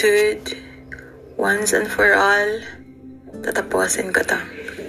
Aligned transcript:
Dude, 0.00 0.56
once 1.36 1.76
and 1.76 1.84
for 1.84 2.16
all, 2.16 2.64
tatapusin 3.44 4.16
ko 4.16 4.24
to. 4.24 4.40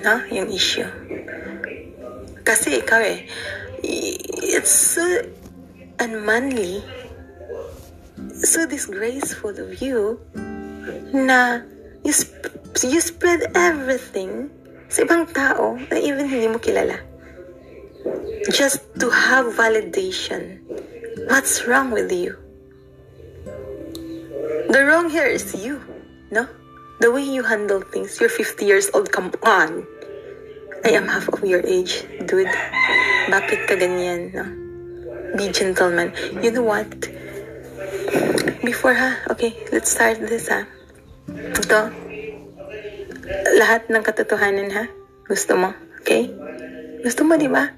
No? 0.08 0.24
Yung 0.32 0.48
issue. 0.48 0.88
Kasi 2.48 2.80
ikaw 2.80 3.04
eh, 3.04 3.28
it's 4.40 4.72
so 4.72 5.04
unmanly, 6.00 6.80
so 8.40 8.64
disgraceful 8.64 9.52
of 9.52 9.84
you 9.84 10.16
na 11.12 11.60
you, 12.08 12.16
sp- 12.16 12.56
you 12.80 13.04
spread 13.04 13.52
everything 13.52 14.48
sa 14.88 15.04
ibang 15.04 15.28
tao 15.28 15.76
na 15.92 16.00
even 16.00 16.24
hindi 16.24 16.48
mo 16.48 16.56
kilala. 16.56 16.96
Just 18.48 18.80
to 18.96 19.12
have 19.12 19.60
validation. 19.60 20.64
What's 21.28 21.68
wrong 21.68 21.92
with 21.92 22.08
you? 22.16 22.40
The 24.72 24.88
wrong 24.88 25.12
here 25.12 25.28
is 25.28 25.52
you, 25.52 25.84
no? 26.32 26.48
The 27.04 27.12
way 27.12 27.28
you 27.28 27.44
handle 27.44 27.84
things. 27.84 28.24
You're 28.24 28.32
50 28.32 28.64
years 28.64 28.88
old, 28.96 29.12
come 29.12 29.36
on. 29.44 29.84
I 30.88 30.96
am 30.96 31.12
half 31.12 31.28
of 31.28 31.44
your 31.44 31.60
age, 31.68 32.08
dude. 32.24 32.48
Bakit 33.28 33.68
ka 33.68 33.76
ganyan, 33.76 34.32
no? 34.32 34.48
Be 35.36 35.52
gentleman. 35.52 36.16
You 36.40 36.56
know 36.56 36.64
what? 36.64 36.88
Before 38.64 38.96
ha, 38.96 39.20
okay, 39.36 39.60
let's 39.76 39.92
start 39.92 40.24
this 40.24 40.48
ha. 40.48 40.64
Ito, 41.28 41.92
lahat 43.60 43.92
ng 43.92 44.08
katotohanan 44.08 44.72
ha. 44.72 44.88
Gusto 45.28 45.60
mo, 45.60 45.76
okay? 46.00 46.32
Gusto 47.04 47.28
mo, 47.28 47.36
di 47.36 47.52
ba? 47.52 47.76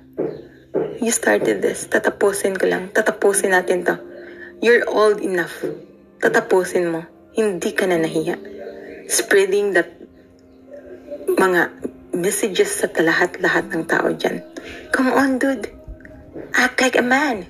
You 1.02 1.10
started 1.10 1.66
this. 1.66 1.90
Tatapusin 1.90 2.54
ko 2.54 2.70
lang. 2.70 2.94
Tatapusin 2.94 3.58
natin 3.58 3.82
to. 3.82 3.98
You're 4.62 4.86
old 4.86 5.26
enough. 5.26 5.58
Tatapusin 6.24 6.88
mo. 6.88 7.04
Hindi 7.36 7.76
ka 7.76 7.84
na 7.84 8.00
nahiya. 8.00 8.40
Spreading 9.12 9.76
that 9.76 9.92
mga 11.36 11.68
messages 12.16 12.80
sa 12.80 12.88
lahat-lahat 12.88 13.68
ng 13.76 13.84
tao 13.84 14.08
dyan. 14.16 14.40
Come 14.96 15.12
on, 15.12 15.36
dude. 15.36 15.68
Act 16.56 16.80
like 16.80 16.96
a 16.96 17.04
man. 17.04 17.44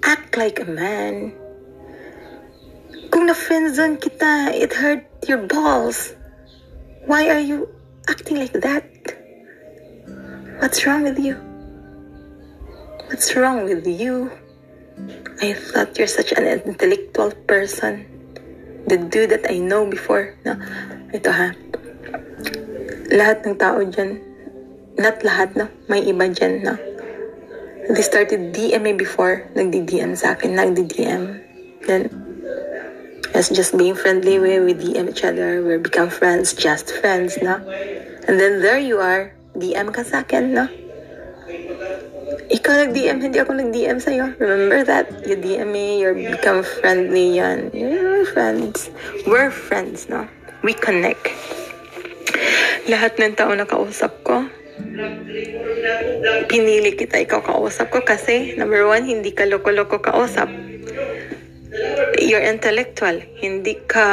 Act 0.00 0.32
like 0.40 0.64
a 0.64 0.68
man. 0.68 1.36
Kung 3.12 3.28
na-friendzone 3.28 4.00
kita, 4.00 4.56
it 4.56 4.72
hurt 4.72 5.04
your 5.28 5.44
balls. 5.44 6.16
Why 7.04 7.28
are 7.28 7.44
you 7.44 7.68
acting 8.08 8.40
like 8.40 8.56
that? 8.64 8.88
What's 10.64 10.88
wrong 10.88 11.04
with 11.04 11.20
you? 11.20 11.36
What's 13.12 13.36
wrong 13.36 13.68
with 13.68 13.84
you? 13.84 14.32
I 15.42 15.54
thought 15.54 15.98
you're 15.98 16.10
such 16.10 16.32
an 16.32 16.46
intellectual 16.46 17.32
person. 17.46 18.06
The 18.86 18.96
dude 18.96 19.30
that 19.30 19.50
I 19.50 19.58
know 19.58 19.86
before. 19.86 20.38
No, 20.44 20.58
ito 21.10 21.30
ha. 21.30 21.54
Lahat 23.10 23.42
ng 23.46 23.58
tao 23.58 23.82
dyan, 23.82 24.22
not 24.98 25.20
lahat, 25.26 25.54
no? 25.58 25.66
May 25.90 26.06
iba 26.06 26.30
dyan, 26.30 26.62
no? 26.62 26.74
They 27.90 28.02
started 28.02 28.54
DM 28.54 28.82
me 28.82 28.92
before. 28.94 29.50
Nagdi-DM 29.58 30.14
sa 30.14 30.38
akin. 30.38 30.54
Nagdi-DM. 30.54 31.22
Then, 31.82 32.06
as 33.34 33.50
just 33.50 33.74
being 33.74 33.98
friendly, 33.98 34.38
we, 34.38 34.62
we 34.62 34.72
DM 34.74 35.10
each 35.10 35.26
other. 35.26 35.58
We 35.66 35.78
become 35.82 36.06
friends, 36.06 36.54
just 36.54 36.94
friends, 37.02 37.38
no? 37.42 37.58
And 38.30 38.38
then 38.38 38.62
there 38.62 38.78
you 38.78 39.02
are. 39.02 39.34
DM 39.58 39.90
ka 39.90 40.06
sa 40.06 40.22
akin, 40.22 40.54
no? 40.54 40.70
Ikaw 42.52 42.72
nag-DM, 42.88 43.18
hindi 43.24 43.38
ako 43.40 43.52
nag-DM 43.56 43.98
sa'yo. 44.00 44.36
Remember 44.36 44.84
that? 44.84 45.08
You 45.24 45.40
DM 45.40 45.72
me, 45.72 46.04
you 46.04 46.12
become 46.12 46.60
friendly, 46.60 47.40
yan. 47.40 47.72
You're 47.72 48.28
friends. 48.28 48.92
We're 49.24 49.48
friends, 49.48 50.08
no? 50.12 50.28
We 50.60 50.76
connect. 50.76 51.32
Lahat 52.90 53.16
ng 53.16 53.38
tao 53.38 53.54
na 53.56 53.64
kausap 53.64 54.20
ko, 54.26 54.44
pinili 56.50 56.92
kita 56.98 57.22
ikaw 57.22 57.40
kausap 57.40 57.88
ko 57.94 58.04
kasi, 58.04 58.58
number 58.58 58.84
one, 58.84 59.06
hindi 59.06 59.32
ka 59.32 59.48
loko-loko 59.48 60.02
kausap. 60.02 60.50
You're 62.20 62.44
intellectual. 62.44 63.16
Hindi 63.40 63.80
ka, 63.86 64.08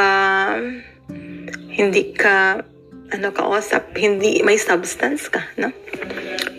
hindi 1.76 2.16
ka, 2.16 2.62
ano 3.10 3.28
kausap, 3.34 3.92
hindi, 3.98 4.46
may 4.46 4.62
substance 4.62 5.28
ka, 5.28 5.44
no? 5.58 5.74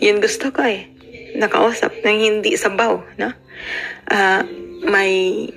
Yun 0.03 0.19
gusto 0.19 0.51
ko 0.51 0.67
eh. 0.67 0.90
Nakausap 1.35 1.91
nang 2.03 2.19
hindi 2.19 2.55
sabaw, 2.59 2.99
no? 3.19 3.29
Uh, 4.11 4.43
may 4.83 5.47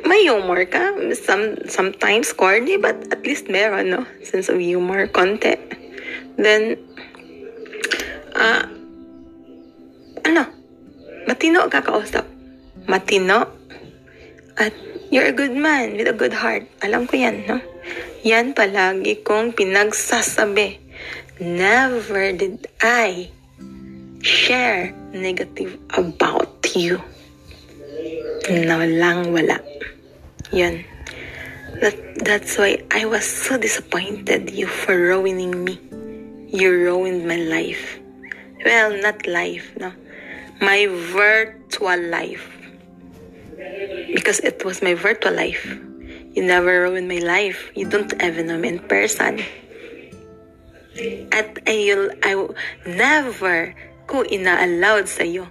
may 0.00 0.20
humor 0.24 0.64
ka. 0.64 0.96
Some, 1.14 1.68
sometimes 1.68 2.32
corny, 2.32 2.76
but 2.76 2.96
at 3.12 3.22
least 3.22 3.48
meron, 3.48 3.92
no? 3.92 4.02
Sense 4.24 4.48
of 4.48 4.58
humor, 4.58 5.06
konti. 5.06 5.56
Then, 6.40 6.80
ah, 8.32 8.64
uh, 8.64 8.64
ano? 10.24 10.42
Matino 11.28 11.68
ka 11.68 11.84
kausap. 11.84 12.24
Matino. 12.88 13.46
At 14.56 14.72
you're 15.12 15.28
a 15.28 15.36
good 15.36 15.54
man 15.54 15.96
with 15.96 16.08
a 16.08 16.16
good 16.16 16.32
heart. 16.32 16.64
Alam 16.80 17.06
ko 17.06 17.20
yan, 17.20 17.44
no? 17.46 17.60
Yan 18.24 18.54
palagi 18.54 19.20
kong 19.22 19.52
pinagsasabi. 19.52 20.78
Never 21.42 22.30
did 22.32 22.70
I 22.78 23.34
share 24.22 24.94
negative 25.12 25.78
about 25.98 26.54
you. 26.74 27.02
Na 28.50 28.78
walang 28.78 29.34
wala. 29.34 29.58
Yan. 30.54 30.86
That, 31.82 31.98
that's 32.22 32.56
why 32.58 32.78
I 32.90 33.04
was 33.04 33.26
so 33.26 33.58
disappointed 33.58 34.50
you 34.50 34.66
for 34.66 34.94
ruining 34.94 35.64
me. 35.64 35.78
You 36.48 36.70
ruined 36.70 37.26
my 37.26 37.36
life. 37.36 37.98
Well, 38.64 38.94
not 39.02 39.26
life, 39.26 39.74
no. 39.78 39.92
My 40.60 40.86
virtual 40.86 41.98
life. 41.98 42.46
Because 44.14 44.38
it 44.40 44.64
was 44.64 44.82
my 44.82 44.94
virtual 44.94 45.34
life. 45.34 45.66
You 46.34 46.44
never 46.44 46.82
ruined 46.82 47.08
my 47.08 47.18
life. 47.18 47.72
You 47.74 47.88
don't 47.88 48.12
even 48.22 48.46
know 48.46 48.58
me 48.58 48.68
in 48.68 48.78
person. 48.78 49.42
At 51.32 51.58
I, 51.66 52.10
I 52.22 52.48
never 52.86 53.74
ko 54.12 54.28
ina-allowed 54.28 55.08
sa'yo 55.08 55.48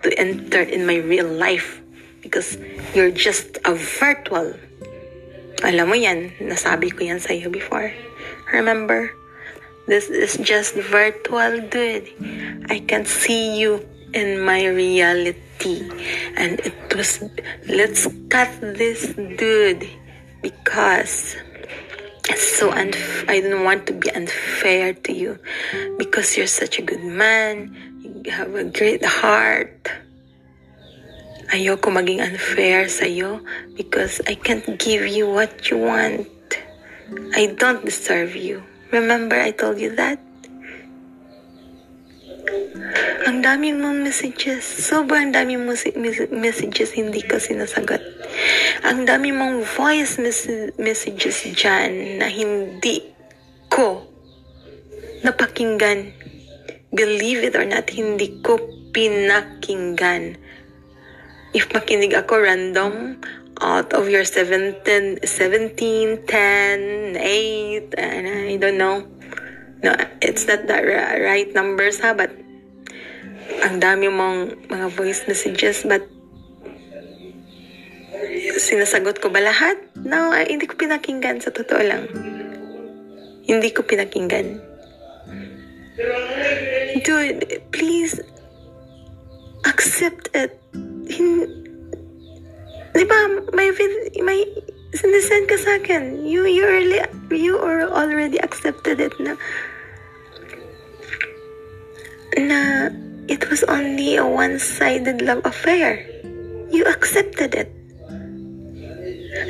to 0.00 0.08
enter 0.16 0.64
in 0.64 0.88
my 0.88 0.96
real 1.04 1.28
life 1.28 1.84
because 2.24 2.56
you're 2.96 3.12
just 3.12 3.60
a 3.68 3.76
virtual. 3.76 4.56
Alam 5.60 5.92
mo 5.92 5.96
yan, 6.00 6.32
nasabi 6.40 6.88
ko 6.88 7.04
yan 7.04 7.20
sa'yo 7.20 7.52
before. 7.52 7.92
Remember? 8.56 9.12
This 9.84 10.08
is 10.08 10.40
just 10.40 10.72
virtual, 10.74 11.60
dude. 11.68 12.08
I 12.72 12.80
can 12.80 13.04
see 13.04 13.58
you 13.60 13.84
in 14.16 14.40
my 14.40 14.64
reality. 14.64 15.84
And 16.40 16.60
it 16.64 16.78
was, 16.94 17.20
let's 17.68 18.08
cut 18.30 18.48
this, 18.60 19.12
dude. 19.12 19.84
Because 20.40 21.36
it's 22.30 22.56
so 22.56 22.70
unf- 22.70 23.28
I 23.28 23.40
don't 23.40 23.64
want 23.64 23.86
to 23.88 23.92
be 23.92 24.08
unfair 24.14 24.94
to 24.94 25.12
you. 25.12 25.38
Because 25.98 26.36
you're 26.36 26.46
such 26.46 26.78
a 26.78 26.82
good 26.82 27.04
man. 27.04 27.89
Have 28.28 28.54
a 28.54 28.64
great 28.64 29.04
heart. 29.04 29.88
Ayoko 31.48 31.88
maging 31.88 32.20
unfair 32.20 32.84
sa'yo 32.84 33.40
because 33.74 34.20
I 34.28 34.36
can't 34.36 34.76
give 34.76 35.08
you 35.08 35.24
what 35.24 35.70
you 35.72 35.80
want. 35.80 36.28
I 37.32 37.56
don't 37.56 37.80
deserve 37.80 38.36
you. 38.36 38.62
Remember 38.92 39.40
I 39.40 39.50
told 39.50 39.80
you 39.80 39.96
that? 39.96 40.20
Ang 43.24 43.40
dami 43.40 43.72
mong 43.72 44.04
messages. 44.04 44.68
Sobrang 44.68 45.32
dami 45.32 45.56
mong 45.56 45.80
messages 46.34 46.92
hindi 46.92 47.24
ko 47.24 47.40
sinasagot. 47.40 48.04
Ang 48.84 49.08
dami 49.08 49.32
mong 49.32 49.64
voice 49.64 50.20
mes- 50.20 50.74
messages 50.76 51.48
dyan 51.56 52.20
na 52.20 52.28
hindi 52.28 53.00
ko 53.72 54.04
napakinggan. 55.24 56.29
Believe 56.90 57.46
it 57.46 57.54
or 57.54 57.66
not, 57.66 57.86
hindi 57.94 58.42
ko 58.42 58.58
pinakinggan. 58.90 60.34
If 61.54 61.70
makinig 61.70 62.14
ako 62.14 62.42
random, 62.42 63.22
out 63.60 63.92
of 63.92 64.08
your 64.08 64.24
17, 64.24 65.20
17 65.22 66.26
10, 66.26 67.16
8, 67.16 67.94
and 67.94 68.24
I 68.26 68.56
don't 68.56 68.78
know. 68.78 69.06
No, 69.82 69.96
it's 70.20 70.48
not 70.48 70.66
the 70.66 70.76
right 71.22 71.48
numbers 71.54 72.00
ha, 72.00 72.12
but 72.12 72.32
ang 73.64 73.80
dami 73.80 74.08
mong 74.08 74.68
mga 74.68 74.86
voice 74.92 75.24
messages, 75.28 75.84
but 75.84 76.04
sinasagot 78.60 79.20
ko 79.20 79.32
ba 79.32 79.40
lahat? 79.40 79.76
No, 79.96 80.32
ay, 80.32 80.52
hindi 80.52 80.68
ko 80.68 80.76
pinakinggan 80.76 81.40
sa 81.40 81.52
totoo 81.52 81.80
lang. 81.80 82.04
Hindi 83.44 83.68
ko 83.72 83.84
pinakinggan. 83.84 84.60
Dude, 87.04 87.62
please 87.72 88.20
accept 89.64 90.28
it. 90.34 90.58
Hin- 91.06 91.60
ba, 92.94 93.18
may, 93.54 93.70
may, 94.22 94.40
sinisend 94.94 95.46
ka 95.46 95.56
sa 95.58 95.78
akin. 95.78 96.26
You, 96.26 96.46
you, 96.46 96.66
early, 96.66 97.00
you 97.30 97.58
are 97.58 97.86
already 97.86 98.38
accepted 98.42 98.98
it 98.98 99.14
na, 99.22 99.38
na 102.38 102.90
it 103.30 103.46
was 103.50 103.62
only 103.70 104.16
a 104.16 104.26
one-sided 104.26 105.22
love 105.22 105.42
affair. 105.46 106.02
You 106.70 106.86
accepted 106.86 107.54
it. 107.54 107.70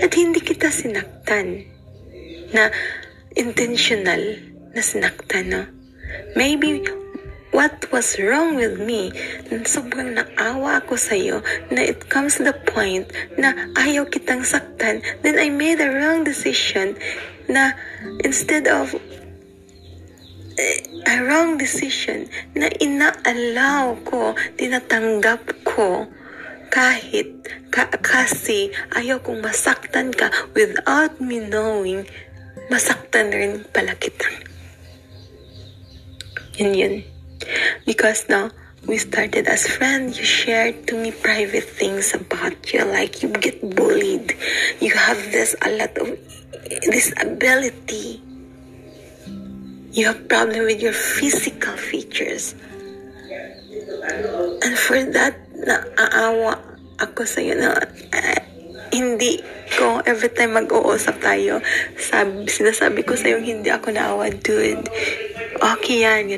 At 0.04 0.12
hindi 0.12 0.40
kita 0.40 0.68
sinaktan 0.68 1.64
na 2.52 2.68
intentional 3.36 4.20
na 4.76 4.82
sinaktan, 4.84 5.44
no? 5.48 5.62
Maybe 6.36 6.84
what 7.50 7.90
was 7.90 8.18
wrong 8.18 8.54
with 8.54 8.78
me, 8.78 9.10
sobrang 9.66 10.14
naawa 10.14 10.82
ako 10.82 10.94
sa'yo, 10.94 11.42
na 11.70 11.82
it 11.82 12.06
comes 12.06 12.38
to 12.38 12.46
the 12.46 12.56
point 12.70 13.10
na 13.38 13.54
ayaw 13.78 14.06
kitang 14.06 14.46
saktan, 14.46 15.02
then 15.22 15.38
I 15.38 15.50
made 15.50 15.82
a 15.82 15.90
wrong 15.90 16.22
decision 16.22 16.94
na 17.50 17.74
instead 18.22 18.70
of 18.70 18.94
eh, 20.58 20.78
a 21.10 21.14
wrong 21.26 21.58
decision 21.58 22.30
na 22.54 22.70
ina-allow 22.78 23.98
ko, 24.06 24.38
tinatanggap 24.54 25.42
ko, 25.66 26.06
kahit 26.70 27.50
ka, 27.74 27.90
kasi 27.98 28.70
ayaw 28.94 29.18
kong 29.18 29.42
masaktan 29.42 30.14
ka 30.14 30.30
without 30.54 31.18
me 31.18 31.42
knowing, 31.42 32.06
masaktan 32.70 33.34
rin 33.34 33.66
pala 33.74 33.98
kita. 33.98 34.30
Yun 36.62 36.74
yun. 36.78 36.94
Because 37.86 38.28
now, 38.28 38.50
we 38.86 38.96
started 38.96 39.46
as 39.46 39.66
friends. 39.66 40.18
You 40.18 40.24
shared 40.24 40.86
to 40.88 40.96
me 40.96 41.12
private 41.12 41.64
things 41.64 42.14
about 42.14 42.72
you, 42.72 42.84
like 42.84 43.22
you 43.22 43.28
get 43.28 43.60
bullied. 43.60 44.36
You 44.80 44.94
have 44.94 45.18
this 45.32 45.54
a 45.60 45.70
lot 45.76 45.96
of 45.98 46.16
this 46.88 47.12
ability. 47.20 48.22
You 49.92 50.06
have 50.06 50.28
problem 50.28 50.66
with 50.66 50.80
your 50.80 50.94
physical 50.94 51.76
features. 51.76 52.54
And 54.62 54.78
for 54.78 55.02
that, 55.12 55.34
naaawa 55.60 56.56
ako 57.00 57.24
sa 57.24 57.40
iyo 57.40 57.56
na 57.56 57.74
uh, 57.80 58.40
hindi 58.92 59.40
ko 59.72 60.04
every 60.04 60.30
time 60.30 60.54
mag-uusap 60.56 61.16
tayo, 61.18 61.64
sabi, 61.96 62.46
sinasabi 62.46 63.02
ko 63.02 63.16
sa 63.16 63.32
iyo 63.32 63.40
hindi 63.40 63.72
ako 63.72 63.92
naawa, 63.96 64.30
dude 64.30 64.84
okay 65.62 66.02
yan. 66.02 66.28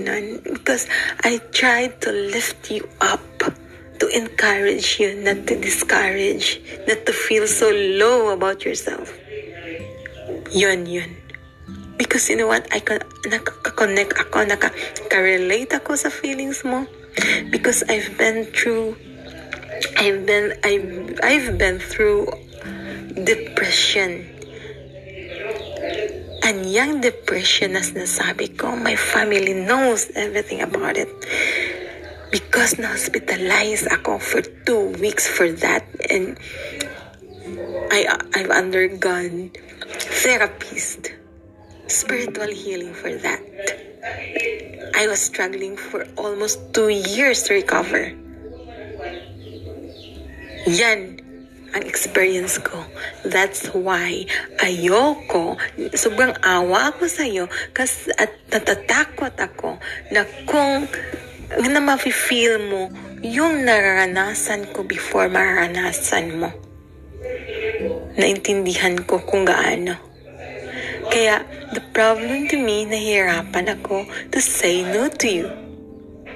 Because 0.43 0.87
I 1.23 1.39
tried 1.53 2.01
to 2.03 2.11
lift 2.13 2.71
you 2.71 2.89
up, 3.01 3.23
to 3.99 4.07
encourage 4.11 4.99
you, 4.99 5.15
not 5.23 5.47
to 5.47 5.55
discourage, 5.59 6.61
not 6.89 7.07
to 7.07 7.13
feel 7.13 7.47
so 7.47 7.71
low 7.71 8.35
about 8.35 8.65
yourself. 8.65 9.15
Yun, 10.51 10.87
yun. 10.87 11.17
Because 11.97 12.29
you 12.29 12.37
know 12.37 12.49
what? 12.49 12.67
I 12.75 12.81
can, 12.81 12.99
nakaka-connect 13.29 14.19
ako, 14.19 14.43
nakaka-relate 14.49 15.71
ako 15.79 15.95
sa 15.95 16.11
feelings 16.11 16.65
mo. 16.65 16.87
Because 17.53 17.85
I've 17.87 18.17
been 18.19 18.49
through, 18.51 18.97
I've 20.01 20.27
been, 20.27 20.57
I've, 20.65 21.21
I've 21.23 21.59
been 21.59 21.79
through 21.79 22.27
depression 23.13 24.31
and 26.43 26.67
young 26.67 27.00
depression 27.00 27.77
as 27.77 27.93
nasabi 27.93 28.56
ko, 28.59 28.75
my 28.77 28.97
family 28.97 29.55
knows 29.55 30.11
everything 30.15 30.61
about 30.61 30.97
it. 30.97 31.09
Because 32.31 32.79
na-hospitalized 32.79 33.87
ako 33.93 34.19
for 34.19 34.43
two 34.43 34.97
weeks 34.99 35.29
for 35.29 35.53
that 35.62 35.85
and 36.11 36.39
I, 37.93 38.09
I've 38.35 38.50
undergone 38.50 39.53
therapist, 40.25 41.12
spiritual 41.87 42.49
healing 42.49 42.95
for 42.95 43.15
that. 43.15 43.43
I 44.97 45.06
was 45.06 45.21
struggling 45.21 45.77
for 45.77 46.06
almost 46.17 46.73
two 46.73 46.88
years 46.88 47.43
to 47.45 47.55
recover. 47.55 48.17
Yan 50.67 51.22
ang 51.73 51.85
experience 51.89 52.61
ko. 52.61 52.85
That's 53.25 53.73
why 53.73 54.29
ayoko, 54.61 55.57
sobrang 55.97 56.37
awa 56.45 56.93
ako 56.93 57.09
sa 57.09 57.25
iyo 57.25 57.49
kasi 57.73 58.13
at 58.17 58.33
natatakot 58.53 59.35
ako 59.37 59.81
na 60.13 60.29
kung 60.45 60.89
na 61.53 61.81
mafe-feel 61.85 62.57
mo 62.65 62.89
yung 63.21 63.69
nararanasan 63.69 64.73
ko 64.73 64.83
before 64.83 65.29
mararanasan 65.29 66.41
mo. 66.41 66.51
Naintindihan 68.17 68.97
ko 69.05 69.21
kung 69.21 69.45
gaano. 69.45 69.97
Kaya, 71.13 71.45
the 71.77 71.85
problem 71.93 72.49
to 72.49 72.57
me, 72.57 72.89
nahihirapan 72.89 73.69
ako 73.69 74.09
to 74.33 74.41
say 74.41 74.81
no 74.81 75.13
to 75.13 75.29
you. 75.29 75.62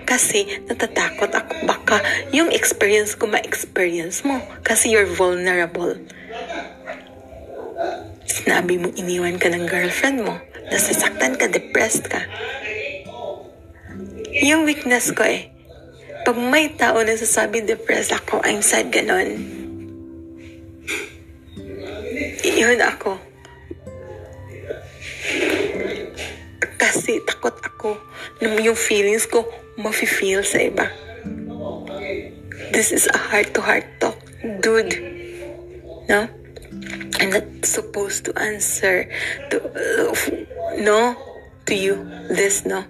Kasi 0.06 0.46
natatakot 0.70 1.34
ako 1.34 1.66
baka 1.66 1.98
yung 2.30 2.54
experience 2.54 3.18
ko 3.18 3.26
ma-experience 3.26 4.22
mo. 4.22 4.38
Kasi 4.62 4.94
you're 4.94 5.10
vulnerable. 5.10 5.98
Sinabi 8.22 8.78
mo 8.78 8.94
iniwan 8.94 9.42
ka 9.42 9.50
ng 9.50 9.66
girlfriend 9.66 10.22
mo. 10.22 10.38
Nasasaktan 10.70 11.34
ka, 11.34 11.50
depressed 11.50 12.06
ka. 12.06 12.22
Yung 14.46 14.62
weakness 14.62 15.10
ko 15.10 15.26
eh. 15.26 15.50
Pag 16.22 16.38
may 16.38 16.70
tao 16.70 17.02
na 17.02 17.18
sasabi 17.18 17.66
depressed 17.66 18.14
ako, 18.14 18.38
I'm 18.46 18.62
sad 18.62 18.94
ganon. 18.94 19.42
Yun 22.46 22.78
ako. 22.78 23.18
Kasi 26.78 27.18
takot 27.26 27.58
ako 27.58 27.98
na 28.38 28.54
yung 28.62 28.78
feelings 28.78 29.26
ko 29.26 29.65
mafe-feel 29.76 30.40
sa 30.40 30.58
iba. 30.64 30.88
This 32.72 32.92
is 32.92 33.06
a 33.12 33.16
heart-to-heart 33.16 33.84
talk, 34.00 34.16
dude. 34.60 34.96
No? 36.08 36.28
I'm 37.20 37.30
not 37.32 37.48
supposed 37.64 38.24
to 38.28 38.32
answer 38.36 39.08
to, 39.52 39.56
uh, 39.56 40.12
no 40.80 41.16
to 41.64 41.74
you 41.74 42.04
this, 42.28 42.64
no? 42.64 42.84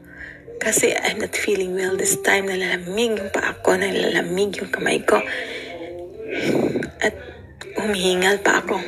Kasi 0.59 0.94
I'm 0.97 1.23
not 1.23 1.37
feeling 1.37 1.75
well 1.75 1.94
this 1.94 2.19
time. 2.23 2.50
Nalalamig 2.50 3.19
yung 3.19 3.31
pa 3.31 3.55
ako, 3.55 3.78
nalalamig 3.78 4.59
yung 4.59 4.71
kamay 4.73 5.02
ko. 5.07 5.23
At 7.02 7.14
humihingal 7.78 8.43
pa 8.43 8.64
ako. 8.64 8.78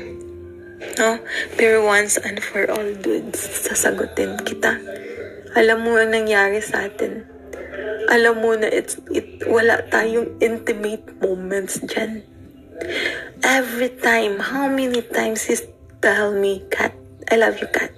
No? 0.98 1.22
Pero 1.54 1.86
once 1.86 2.18
and 2.18 2.42
for 2.42 2.66
all, 2.70 2.90
dudes, 2.98 3.38
sasagutin 3.38 4.40
kita. 4.42 4.78
Alam 5.54 5.86
mo 5.86 5.94
ang 5.98 6.10
nangyari 6.10 6.58
sa 6.58 6.90
atin 6.90 7.37
alam 8.08 8.40
mo 8.40 8.56
na 8.56 8.72
it's, 8.72 8.96
it, 9.12 9.44
wala 9.44 9.84
tayong 9.92 10.40
intimate 10.40 11.04
moments 11.20 11.78
dyan. 11.84 12.24
Every 13.44 13.92
time, 14.00 14.40
how 14.40 14.66
many 14.66 15.04
times 15.04 15.44
he 15.44 15.60
tell 16.00 16.32
me, 16.32 16.64
Kat, 16.72 16.96
I 17.28 17.36
love 17.36 17.60
you, 17.60 17.68
Kat. 17.68 17.92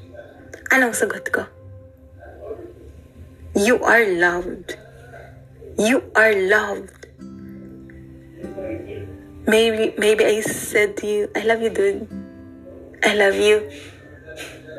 Anong 0.75 0.99
sagot 0.99 1.31
ko? 1.31 1.47
You 3.55 3.79
are 3.87 4.02
loved. 4.02 4.75
You 5.79 6.02
are 6.19 6.35
loved. 6.35 7.07
Maybe, 9.47 9.95
maybe 9.99 10.23
I 10.26 10.40
said 10.43 10.99
to 11.02 11.07
you, 11.07 11.23
I 11.35 11.43
love 11.47 11.62
you, 11.62 11.71
dude. 11.71 12.07
I 13.02 13.14
love 13.14 13.38
you. 13.38 13.67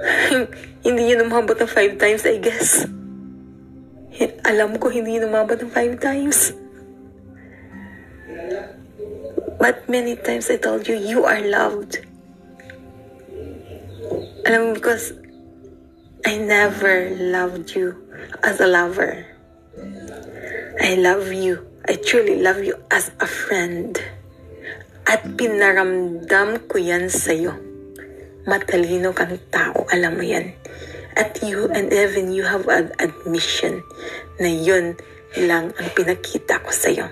Hindi 0.85 1.01
yun 1.13 1.27
umabot 1.29 1.55
ng 1.55 1.71
five 1.71 1.97
times, 1.99 2.23
I 2.25 2.37
guess. 2.39 2.87
Alam 4.43 4.75
ko 4.75 4.91
hindi 4.91 5.15
numabot 5.15 5.55
ng 5.55 5.71
five 5.71 5.95
times. 6.03 6.51
But 9.61 9.87
many 9.87 10.17
times 10.19 10.49
I 10.49 10.57
told 10.57 10.89
you, 10.89 10.97
you 10.97 11.23
are 11.23 11.39
loved. 11.39 12.01
Alam 14.43 14.59
mo, 14.59 14.69
because 14.75 15.13
I 16.25 16.41
never 16.41 17.13
loved 17.15 17.71
you 17.77 17.95
as 18.43 18.59
a 18.59 18.67
lover. 18.67 19.23
I 20.81 20.97
love 20.97 21.29
you. 21.31 21.61
I 21.87 21.95
truly 21.95 22.41
love 22.41 22.65
you 22.65 22.75
as 22.89 23.13
a 23.21 23.29
friend. 23.29 23.95
At 25.05 25.23
pinaramdam 25.37 26.67
ko 26.67 26.75
yan 26.81 27.07
sa'yo. 27.07 27.53
Matalino 28.49 29.13
kang 29.13 29.37
tao, 29.53 29.85
alam 29.93 30.17
mo 30.17 30.25
yan. 30.25 30.60
At 31.15 31.43
you 31.43 31.67
and 31.71 31.91
even 31.91 32.31
you 32.31 32.43
have 32.47 32.67
an 32.71 32.95
admission 32.99 33.83
na 34.39 34.47
yun 34.47 34.95
lang 35.35 35.75
ang 35.75 35.89
pinakita 35.95 36.59
ko 36.63 36.71
sa'yo. 36.71 37.07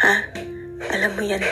Ha? 0.00 0.14
Alam 0.92 1.10
mo 1.14 1.22
yan. 1.22 1.42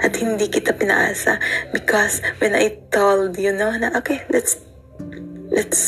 At 0.00 0.14
hindi 0.16 0.48
kita 0.48 0.74
pinaasa 0.74 1.38
because 1.74 2.22
when 2.38 2.54
I 2.56 2.78
told 2.90 3.36
you, 3.36 3.52
no, 3.52 3.74
na 3.74 3.92
okay, 3.98 4.22
let's 4.30 4.58
let's 5.52 5.82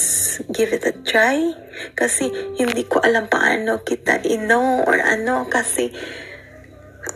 give 0.52 0.75
it 0.75 0.85
a 0.85 0.94
try. 1.06 1.54
Kasi 1.96 2.28
hindi 2.58 2.85
ko 2.87 3.00
alam 3.00 3.30
paano 3.30 3.80
kita 3.82 4.23
ino 4.26 4.85
or 4.85 4.99
ano 5.00 5.46
kasi 5.49 5.90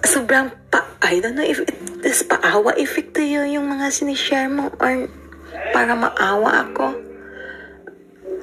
sobrang 0.06 0.48
pa, 0.72 0.86
I 1.04 1.20
don't 1.20 1.36
know 1.36 1.44
if 1.44 1.60
it 1.60 1.80
Tapos 2.00 2.24
paawa 2.24 2.72
effect 2.80 3.12
to 3.12 3.22
you 3.22 3.44
yung 3.44 3.68
mga 3.68 3.92
sinishare 3.92 4.48
mo 4.48 4.72
or 4.80 5.04
para 5.72 5.92
maawa 5.94 6.68
ako. 6.68 6.86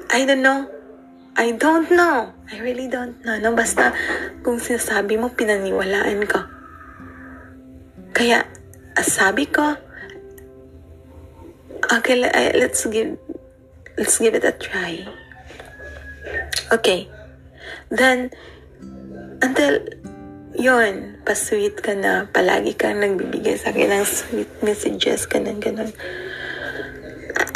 I 0.08 0.24
don't 0.24 0.40
know. 0.40 0.68
I 1.38 1.54
don't 1.54 1.86
know. 1.92 2.34
I 2.50 2.58
really 2.58 2.90
don't 2.90 3.20
know. 3.22 3.38
No, 3.38 3.54
basta 3.54 3.94
kung 4.42 4.58
sinasabi 4.58 5.20
mo, 5.20 5.30
pinaniwalaan 5.30 6.26
ko. 6.26 6.40
Kaya, 8.10 8.42
sabi 8.98 9.46
ko, 9.46 9.78
okay, 11.94 12.18
let's 12.58 12.82
give, 12.90 13.14
let's 13.94 14.18
give 14.18 14.34
it 14.34 14.42
a 14.42 14.50
try. 14.56 15.06
Okay. 16.74 17.06
Then, 17.92 18.34
until 19.38 19.78
yon 20.58 21.22
pa-sweet 21.22 21.78
ka 21.78 21.94
na, 21.94 22.26
palagi 22.26 22.74
kang 22.74 22.98
nagbibigay 22.98 23.54
sa 23.54 23.70
akin 23.70 23.94
ng 23.94 24.08
sweet 24.08 24.50
messages, 24.66 25.30
ganun, 25.30 25.62
ganun. 25.62 25.94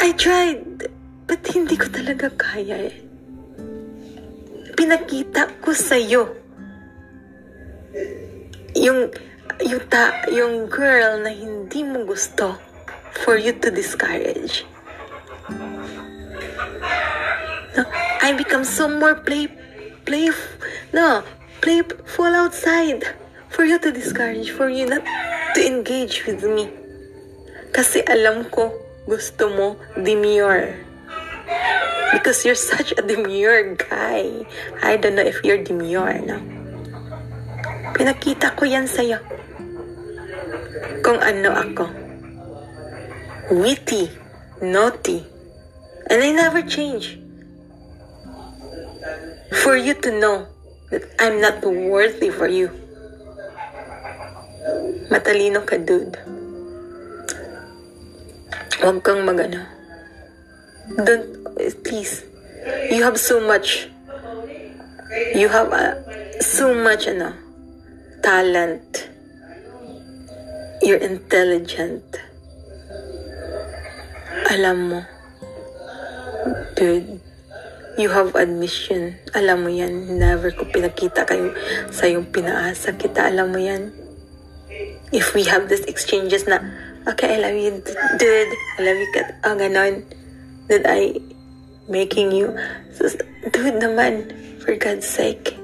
I 0.03 0.13
tried, 0.13 0.89
but 1.25 1.41
hindi 1.49 1.79
ko 1.79 1.87
talaga 1.89 2.29
kaya 2.35 2.91
eh. 2.91 2.97
Pinakita 4.73 5.49
ko 5.63 5.73
sa'yo 5.73 6.43
yung, 8.75 9.09
yung, 9.61 9.83
ta, 9.89 10.25
yung 10.29 10.67
girl 10.67 11.21
na 11.21 11.31
hindi 11.31 11.85
mo 11.85 12.05
gusto 12.05 12.57
for 13.23 13.37
you 13.37 13.53
to 13.53 13.69
discourage. 13.69 14.65
No, 17.73 17.83
I 18.21 18.33
become 18.37 18.65
so 18.65 18.89
more 18.89 19.15
play, 19.15 19.49
play, 20.05 20.29
no, 20.93 21.23
playful 21.61 22.33
outside 22.33 23.05
for 23.49 23.65
you 23.65 23.79
to 23.79 23.89
discourage, 23.91 24.51
for 24.51 24.69
you 24.69 24.85
not 24.85 25.05
to 25.53 25.59
engage 25.61 26.25
with 26.25 26.43
me. 26.43 26.69
Kasi 27.73 28.05
alam 28.05 28.45
ko, 28.49 28.82
gusto 29.07 29.49
mo 29.51 29.67
demure. 29.99 30.79
Because 32.13 32.45
you're 32.45 32.59
such 32.59 32.93
a 32.95 33.01
demure 33.01 33.75
guy. 33.75 34.45
I 34.81 34.97
don't 34.97 35.15
know 35.15 35.25
if 35.25 35.43
you're 35.43 35.63
demure, 35.63 36.19
no? 36.21 36.37
Pinakita 37.93 38.53
ko 38.55 38.65
yan 38.65 38.85
sa'yo. 38.85 39.17
Kung 41.01 41.19
ano 41.19 41.49
ako. 41.51 41.85
Witty, 43.53 44.07
naughty, 44.63 45.25
and 46.09 46.23
I 46.23 46.31
never 46.31 46.63
change. 46.63 47.19
For 49.61 49.75
you 49.75 49.93
to 49.99 50.09
know 50.15 50.47
that 50.89 51.03
I'm 51.19 51.41
not 51.41 51.61
worthy 51.65 52.29
for 52.29 52.47
you. 52.47 52.71
Matalino 55.11 55.65
ka, 55.65 55.77
dude. 55.77 56.17
Huwag 58.81 59.03
kang 59.03 59.21
magana. 59.27 59.67
Don't, 60.97 61.27
please. 61.83 62.23
You 62.89 63.03
have 63.03 63.19
so 63.19 63.43
much. 63.43 63.89
You 65.35 65.49
have 65.49 65.69
uh, 65.69 65.95
so 66.41 66.73
much, 66.73 67.07
ano, 67.07 67.33
talent. 68.23 69.09
You're 70.81 71.03
intelligent. 71.03 72.05
Alam 74.49 74.77
mo, 74.89 74.99
dude, 76.75 77.21
You 77.93 78.09
have 78.09 78.33
admission. 78.33 79.21
Alam 79.37 79.69
mo 79.69 79.69
yan. 79.69 80.17
Never 80.17 80.49
ko 80.49 80.65
pinakita 80.65 81.29
kayo 81.29 81.53
sa 81.93 82.09
yung 82.09 82.25
pinaasa 82.25 82.97
kita. 82.97 83.29
Alam 83.29 83.53
mo 83.53 83.61
yan. 83.61 83.93
If 85.13 85.37
we 85.37 85.45
have 85.45 85.69
this 85.69 85.85
exchanges 85.85 86.49
na, 86.49 86.57
okay, 87.07 87.35
I 87.35 87.37
love 87.39 87.57
you, 87.57 87.71
dude. 88.19 88.53
I 88.77 88.79
love 88.83 88.99
you, 88.99 89.09
kat. 89.13 89.39
Ah, 89.43 89.55
ganon. 89.55 90.03
That 90.67 90.87
I 90.87 91.19
making 91.87 92.31
you. 92.31 92.55
Dude 93.51 93.79
naman, 93.83 94.31
for 94.63 94.75
God's 94.79 95.07
sake. 95.07 95.59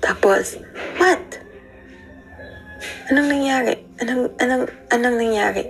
Tapos, 0.00 0.58
what? 0.98 1.20
Anong 3.12 3.28
nangyari? 3.28 3.76
Anong, 4.00 4.32
anong, 4.40 4.64
anong 4.90 5.16
nangyari? 5.20 5.64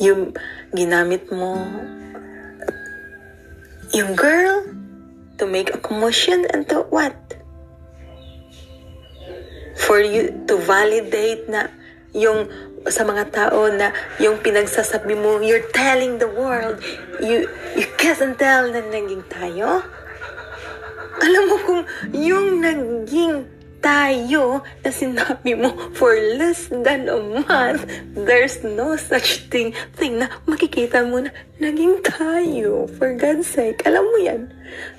Yung 0.00 0.34
ginamit 0.74 1.28
mo 1.30 1.62
yung 3.94 4.18
girl 4.18 4.66
to 5.38 5.46
make 5.46 5.70
a 5.70 5.78
commotion 5.78 6.46
and 6.50 6.66
to 6.66 6.82
what? 6.90 7.14
For 9.86 10.02
you 10.02 10.34
to 10.50 10.58
validate 10.58 11.46
na 11.46 11.70
yung 12.14 12.46
sa 12.86 13.02
mga 13.02 13.24
tao 13.34 13.68
na 13.74 13.90
yung 14.22 14.38
pinagsasabi 14.38 15.18
mo, 15.18 15.42
you're 15.42 15.66
telling 15.74 16.22
the 16.22 16.30
world, 16.30 16.78
you, 17.18 17.50
you 17.74 17.86
kiss 17.98 18.22
and 18.22 18.38
tell 18.38 18.70
na 18.70 18.80
naging 18.80 19.26
tayo? 19.26 19.82
Alam 21.20 21.42
mo 21.50 21.56
kung 21.64 21.82
yung 22.14 22.62
naging 22.62 23.48
tayo 23.84 24.64
na 24.80 24.88
sinabi 24.88 25.52
mo 25.52 25.76
for 25.92 26.16
less 26.40 26.72
than 26.72 27.04
a 27.12 27.20
month, 27.44 27.84
there's 28.16 28.64
no 28.64 28.96
such 28.96 29.44
thing, 29.52 29.76
thing 30.00 30.24
na 30.24 30.32
makikita 30.48 31.04
mo 31.04 31.20
na 31.20 31.30
naging 31.60 32.00
tayo. 32.00 32.88
For 32.96 33.12
God's 33.12 33.44
sake, 33.44 33.84
alam 33.84 34.08
mo 34.08 34.18
yan. 34.24 34.48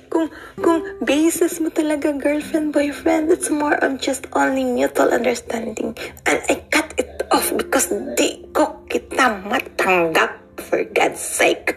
Kung, 0.06 0.30
kung 0.62 0.86
basis 1.02 1.58
mo 1.58 1.66
talaga 1.74 2.14
girlfriend, 2.14 2.70
boyfriend, 2.70 3.26
it's 3.34 3.50
more 3.50 3.74
of 3.82 3.98
just 3.98 4.30
only 4.38 4.62
mutual 4.62 5.10
understanding. 5.10 5.98
And 6.30 6.38
I 6.46 6.62
cut 6.70 6.94
it 6.94 7.26
off 7.34 7.50
because 7.58 7.90
di 8.14 8.46
ko 8.54 8.86
kita 8.86 9.42
matanggap 9.50 10.38
for 10.70 10.86
God's 10.94 11.18
sake 11.18 11.74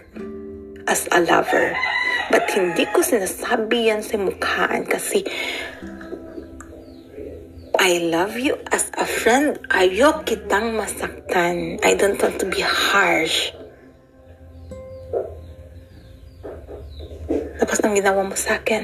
as 0.86 1.10
a 1.10 1.26
lover. 1.26 1.74
But 2.30 2.46
hindi 2.54 2.86
ko 2.94 3.02
sinasabi 3.02 3.90
yan 3.90 4.06
sa 4.06 4.22
mukhaan 4.22 4.86
kasi 4.86 5.26
I 7.80 8.04
love 8.12 8.36
you 8.36 8.60
as 8.76 8.92
a 9.00 9.08
friend. 9.08 9.56
Ayok 9.72 10.28
kitang 10.28 10.76
masaktan. 10.76 11.80
I 11.80 11.96
don't 11.96 12.20
want 12.20 12.36
to 12.44 12.48
be 12.52 12.60
harsh. 12.60 13.56
Tapos 17.56 17.80
ang 17.80 17.96
ginawa 17.96 18.28
mo 18.28 18.36
sa 18.36 18.60
akin. 18.60 18.84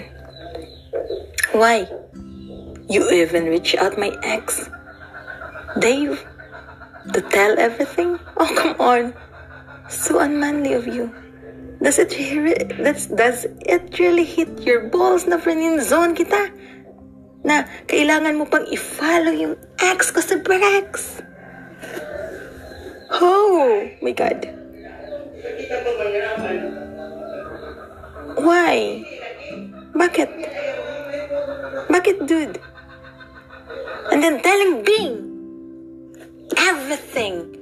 Why? 1.51 1.83
You 2.87 3.03
even 3.11 3.51
reach 3.51 3.75
out 3.75 3.99
my 3.99 4.15
ex. 4.23 4.71
Dave. 5.83 6.23
To 7.11 7.19
tell 7.19 7.59
everything? 7.59 8.15
Oh, 8.39 8.47
come 8.55 8.79
on. 8.79 9.11
So 9.91 10.23
unmanly 10.23 10.71
of 10.71 10.87
you. 10.87 11.11
Does 11.83 11.99
it 11.99 12.15
that's, 12.79 13.11
does 13.11 13.43
it 13.59 13.99
really 13.99 14.23
hit 14.23 14.63
your 14.63 14.87
balls 14.87 15.27
na 15.27 15.35
friend 15.35 15.83
zone 15.83 16.15
kita? 16.15 16.47
Na 17.45 17.69
kailangan 17.85 18.33
mo 18.33 18.49
pang 18.49 18.65
i-follow 18.65 19.29
yung 19.29 19.55
ex 19.77 20.09
ko 20.09 20.19
sa 20.19 20.41
Brex. 20.41 21.21
Oh 23.21 23.85
my 24.01 24.11
God. 24.17 24.49
Why? 28.41 29.05
Bakit? 29.93 30.29
Bakit, 31.87 32.17
dude? 32.25 32.57
And 34.09 34.19
then 34.19 34.41
telling 34.41 34.81
Bing 34.81 35.13
everything 36.57 37.55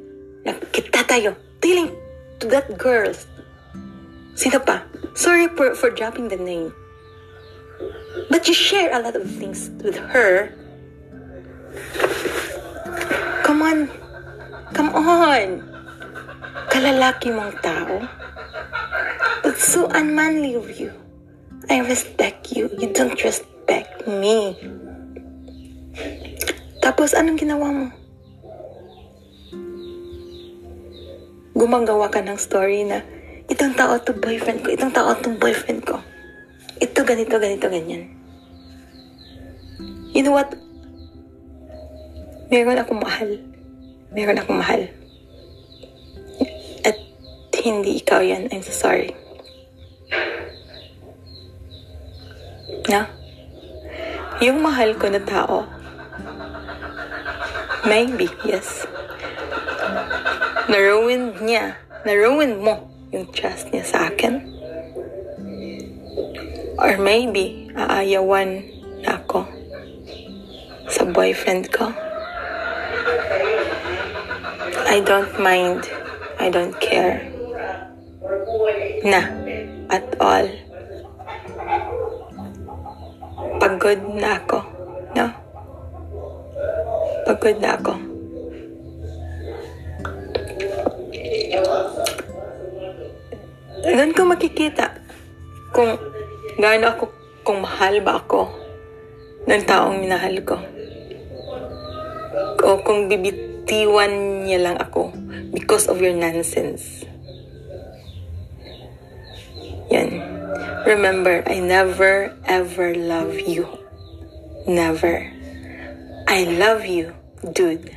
na 0.48 0.56
kita 0.72 1.04
tayo. 1.06 1.36
Telling 1.60 1.92
to 2.40 2.48
that 2.50 2.72
girl. 2.80 3.12
Sino 4.34 4.58
pa? 4.64 4.84
Sorry 5.14 5.52
for, 5.54 5.76
for 5.76 5.94
dropping 5.94 6.32
the 6.32 6.40
name. 6.40 6.74
But 8.30 8.48
you 8.48 8.54
share 8.54 8.94
a 8.94 9.02
lot 9.02 9.16
of 9.16 9.26
things 9.26 9.70
with 9.82 9.98
her. 10.14 10.54
Come 13.44 13.62
on. 13.62 13.90
Come 14.74 14.90
on. 14.94 15.66
Kalalaki 16.70 17.34
mong 17.34 17.58
tao. 17.66 18.06
It's 19.46 19.66
so 19.66 19.90
unmanly 19.90 20.54
of 20.54 20.70
you. 20.78 20.94
I 21.70 21.82
respect 21.82 22.54
you. 22.54 22.70
You 22.78 22.94
don't 22.94 23.18
respect 23.24 24.06
me. 24.06 24.58
Tapos, 26.82 27.18
anong 27.18 27.40
ginawa 27.40 27.68
mo? 27.72 27.88
Gumagawa 31.54 32.10
ka 32.10 32.22
ng 32.22 32.38
story 32.38 32.84
na 32.86 33.02
itong 33.48 33.78
tao 33.78 33.98
to 34.02 34.14
boyfriend 34.18 34.66
ko, 34.66 34.74
itong 34.74 34.94
tao 34.94 35.14
to 35.16 35.38
boyfriend 35.38 35.86
ko 35.86 36.02
ito, 36.84 37.00
ganito, 37.08 37.40
ganito, 37.40 37.66
ganyan. 37.72 38.12
You 40.12 40.28
know 40.28 40.36
what? 40.36 40.52
Meron 42.52 42.84
akong 42.84 43.00
mahal. 43.00 43.40
Meron 44.12 44.38
akong 44.38 44.60
mahal. 44.60 44.92
At 46.84 46.98
hindi 47.64 48.04
ikaw 48.04 48.20
yan. 48.20 48.52
I'm 48.52 48.62
so 48.62 48.76
sorry. 48.76 49.16
Na? 52.92 53.08
Yung 54.44 54.60
mahal 54.60 55.00
ko 55.00 55.08
na 55.08 55.24
tao, 55.24 55.66
Maybe, 57.84 58.32
yes. 58.48 58.88
Na-ruined 60.72 61.44
niya. 61.44 61.76
Na-ruined 62.08 62.64
mo 62.64 62.88
yung 63.12 63.28
trust 63.36 63.76
niya 63.76 63.84
sa 63.84 64.08
akin. 64.08 64.53
Or 66.78 66.98
maybe, 66.98 67.70
aayawan 67.78 68.66
na 69.06 69.22
ako 69.22 69.46
sa 70.90 71.06
boyfriend 71.06 71.70
ko. 71.70 71.94
I 74.90 75.02
don't 75.02 75.34
mind. 75.42 75.90
I 76.38 76.54
don't 76.54 76.78
care. 76.78 77.26
Na. 79.02 79.22
At 79.90 80.06
all. 80.22 80.46
Pagod 83.58 84.02
na 84.14 84.38
ako. 84.38 84.60
No? 85.18 85.28
Pagod 87.26 87.58
na 87.58 87.70
ako. 87.74 87.94
Doon 93.84 94.12
ko 94.14 94.22
makikita 94.30 94.93
gaano 96.58 96.86
ako, 96.94 97.04
kung 97.44 97.60
mahal 97.60 98.00
ba 98.00 98.24
ako 98.24 98.48
ng 99.48 99.64
taong 99.68 100.00
minahal 100.00 100.36
ko. 100.48 100.58
O 102.64 102.80
kung 102.82 103.12
bibitiwan 103.12 104.44
niya 104.48 104.60
lang 104.72 104.78
ako 104.80 105.12
because 105.52 105.92
of 105.92 106.00
your 106.00 106.16
nonsense. 106.16 107.04
Yan. 109.92 110.24
Remember, 110.88 111.44
I 111.48 111.60
never 111.60 112.32
ever 112.48 112.96
love 112.96 113.36
you. 113.44 113.68
Never. 114.68 115.28
I 116.28 116.48
love 116.48 116.88
you, 116.88 117.12
dude, 117.52 117.92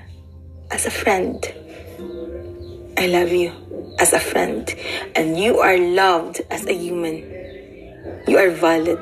as 0.70 0.86
a 0.86 0.90
friend. 0.90 1.38
I 2.98 3.06
love 3.06 3.30
you 3.30 3.54
as 3.98 4.12
a 4.12 4.20
friend. 4.20 4.66
And 5.14 5.38
you 5.38 5.62
are 5.62 5.78
loved 5.78 6.42
as 6.50 6.66
a 6.66 6.74
human. 6.74 7.35
You 8.26 8.42
are 8.42 8.50
valid. 8.50 8.98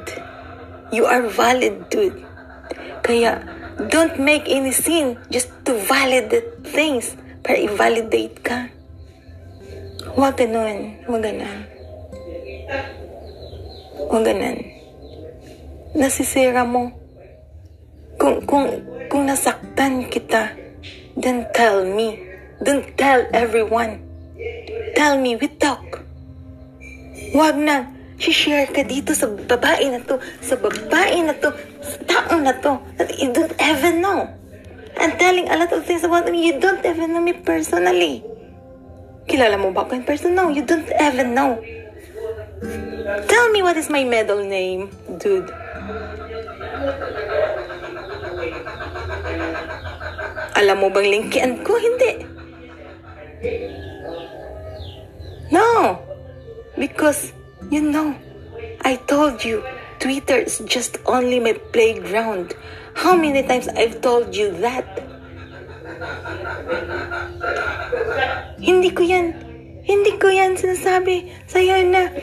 You 0.93 1.09
are 1.09 1.25
valid, 1.25 1.89
dude. 1.89 2.21
Kaya, 3.01 3.41
don't 3.89 4.21
make 4.21 4.45
any 4.53 4.69
scene 4.69 5.17
just 5.33 5.49
to 5.65 5.73
validate 5.89 6.61
things 6.61 7.17
para 7.41 7.57
i-validate 7.57 8.37
ka. 8.45 8.69
Huwag 10.13 10.37
ganun. 10.37 11.01
Huwag 11.09 11.25
ganun. 11.25 11.59
Huwag 14.13 14.23
ganun. 14.29 14.57
Nasisira 15.97 16.69
mo. 16.69 16.93
Kung, 18.21 18.45
kung, 18.45 18.69
kung 19.09 19.25
nasaktan 19.25 20.05
kita, 20.13 20.53
then 21.17 21.49
tell 21.57 21.81
me. 21.81 22.21
Don't 22.61 22.93
tell 23.01 23.25
everyone. 23.33 24.05
Tell 24.95 25.17
me, 25.17 25.41
we 25.41 25.49
talk. 25.49 26.05
Huwag 27.33 27.57
na, 27.57 27.89
share 28.31 28.71
ka 28.71 28.87
dito 28.87 29.13
sa 29.13 29.27
babae 29.27 29.91
na 29.91 30.01
to, 30.07 30.21
sa 30.41 30.57
babae 30.57 31.19
na 31.25 31.35
to, 31.37 31.51
sa 31.83 31.97
tao 32.07 32.37
na 32.41 32.55
to, 32.63 32.79
that 32.97 33.13
you 33.19 33.33
don't 33.33 33.53
even 33.59 34.01
know. 34.01 34.31
And 35.01 35.19
telling 35.19 35.51
a 35.51 35.59
lot 35.59 35.75
of 35.75 35.83
things 35.85 36.05
about 36.07 36.31
me, 36.31 36.47
you 36.47 36.61
don't 36.63 36.85
even 36.87 37.13
know 37.13 37.21
me 37.21 37.35
personally. 37.35 38.23
Kilala 39.27 39.59
mo 39.59 39.75
ba 39.75 39.83
ako 39.83 39.99
in 39.99 40.05
person? 40.07 40.39
No, 40.39 40.53
you 40.53 40.63
don't 40.63 40.87
even 40.87 41.35
know. 41.35 41.59
Tell 43.27 43.47
me 43.51 43.61
what 43.61 43.77
is 43.77 43.91
my 43.91 44.05
middle 44.05 44.45
name, 44.45 44.89
dude. 45.19 45.51
Alam 50.55 50.77
mo 50.79 50.89
bang 50.95 51.09
linkian 51.11 51.67
ko? 51.67 51.75
Hindi. 51.75 52.13
No. 55.51 55.99
Because, 56.79 57.35
you 57.75 57.83
know, 57.83 58.15
I 58.83 58.95
told 58.95 59.43
you, 59.45 59.65
Twitter 59.99 60.39
is 60.39 60.63
just 60.65 60.99
only 61.07 61.41
my 61.41 61.55
playground. 61.75 62.55
How 62.95 63.17
many 63.17 63.43
times 63.43 63.67
I've 63.67 64.01
told 64.01 64.31
you 64.31 64.55
that? 64.63 64.87
Hindi 68.63 68.95
ko 68.95 69.03
yan, 69.03 69.35
hindi 69.83 70.15
ko 70.23 70.31
yan 70.31 70.55
sinasabi 70.55 71.35
sa'yo 71.51 71.83
na, 71.91 72.15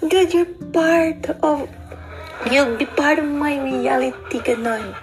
dude, 0.00 0.32
you're 0.32 0.48
part 0.72 1.28
of, 1.44 1.68
you'll 2.48 2.80
be 2.80 2.88
part 2.88 3.20
of 3.20 3.28
my 3.28 3.60
reality, 3.60 4.40
ganon. 4.40 4.96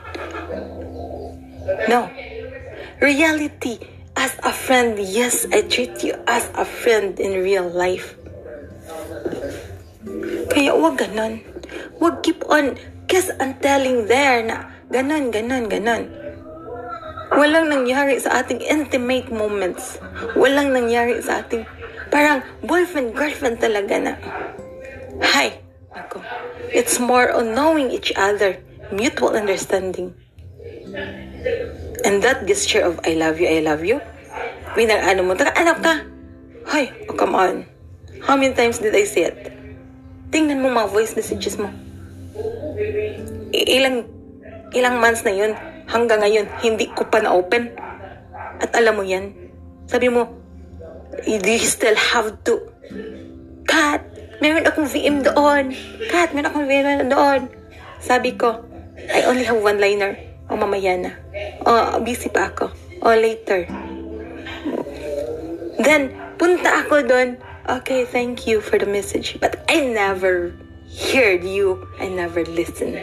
No. 1.85 2.09
Reality, 2.97 3.77
as 4.17 4.33
a 4.41 4.49
friend, 4.49 4.97
yes, 4.97 5.45
I 5.53 5.61
treat 5.69 6.01
you 6.01 6.17
as 6.25 6.49
a 6.57 6.65
friend 6.65 7.21
in 7.21 7.45
real 7.45 7.69
life. 7.69 8.16
Kaya 10.57 10.73
wag 10.73 10.97
ganon. 10.97 11.37
Wag 12.01 12.25
keep 12.25 12.41
on 12.49 12.81
kiss 13.05 13.29
and 13.37 13.61
telling 13.61 14.09
there 14.09 14.41
na 14.41 14.73
ganon, 14.89 15.29
ganon, 15.29 15.69
ganon. 15.69 16.09
Walang 17.29 17.69
nangyari 17.69 18.17
sa 18.17 18.41
ating 18.41 18.65
intimate 18.65 19.29
moments. 19.29 20.01
Walang 20.33 20.73
nangyari 20.73 21.21
sa 21.21 21.45
ating 21.45 21.61
parang 22.09 22.41
boyfriend, 22.65 23.13
girlfriend 23.13 23.61
talaga 23.61 24.01
na. 24.01 24.13
Hi, 25.21 25.61
ako. 25.93 26.25
It's 26.73 26.97
more 26.97 27.29
on 27.29 27.53
knowing 27.53 27.93
each 27.93 28.09
other, 28.17 28.57
mutual 28.89 29.37
understanding. 29.37 30.17
And 32.01 32.25
that 32.25 32.49
gesture 32.49 32.81
of 32.81 32.97
I 33.05 33.13
love 33.13 33.37
you, 33.37 33.45
I 33.45 33.61
love 33.61 33.85
you, 33.85 34.01
pinag 34.73 35.05
ano 35.05 35.21
mo, 35.21 35.37
taka 35.37 35.53
anak 35.53 35.85
ka. 35.85 36.01
Hoy, 36.73 36.89
oh 37.05 37.13
come 37.13 37.37
on. 37.37 37.69
How 38.25 38.33
many 38.33 38.57
times 38.57 38.81
did 38.81 38.97
I 38.97 39.05
say 39.05 39.29
it? 39.29 39.56
Tingnan 40.29 40.59
mo 40.59 40.67
mga 40.71 40.91
voice 40.91 41.15
messages 41.15 41.55
mo. 41.55 41.71
I- 43.55 43.79
ilang, 43.79 44.05
ilang 44.75 44.99
months 44.99 45.23
na 45.23 45.33
yun, 45.33 45.55
hanggang 45.87 46.19
ngayon, 46.19 46.45
hindi 46.59 46.91
ko 46.91 47.07
pa 47.07 47.23
na-open. 47.23 47.71
At 48.59 48.75
alam 48.75 48.99
mo 48.99 49.03
yan, 49.07 49.31
sabi 49.87 50.11
mo, 50.11 50.27
you 51.23 51.39
still 51.63 51.95
have 51.95 52.35
to? 52.43 52.59
Kat, 53.63 54.03
meron 54.43 54.67
akong 54.67 54.87
VM 54.87 55.23
doon. 55.23 55.71
Kat, 56.11 56.35
meron 56.35 56.51
akong 56.51 56.67
VM 56.67 57.07
doon. 57.07 57.41
Sabi 58.03 58.35
ko, 58.35 58.67
I 59.07 59.23
only 59.25 59.47
have 59.47 59.59
one-liner. 59.63 60.17
O 60.47 60.55
mamaya 60.55 60.95
na. 60.95 61.11
O 61.67 61.99
busy 62.03 62.31
pa 62.31 62.51
ako. 62.51 62.71
O 63.03 63.11
later. 63.11 63.67
Then, 65.77 66.15
punta 66.39 66.83
ako 66.83 67.03
doon. 67.03 67.37
Okay, 67.67 68.05
thank 68.07 68.47
you 68.47 68.61
for 68.61 68.79
the 68.79 68.85
message. 68.87 69.35
But 69.43 69.59
I 69.67 69.83
never 69.83 70.55
heard 71.11 71.43
you. 71.43 71.83
I 71.99 72.07
never 72.07 72.47
listened. 72.47 72.95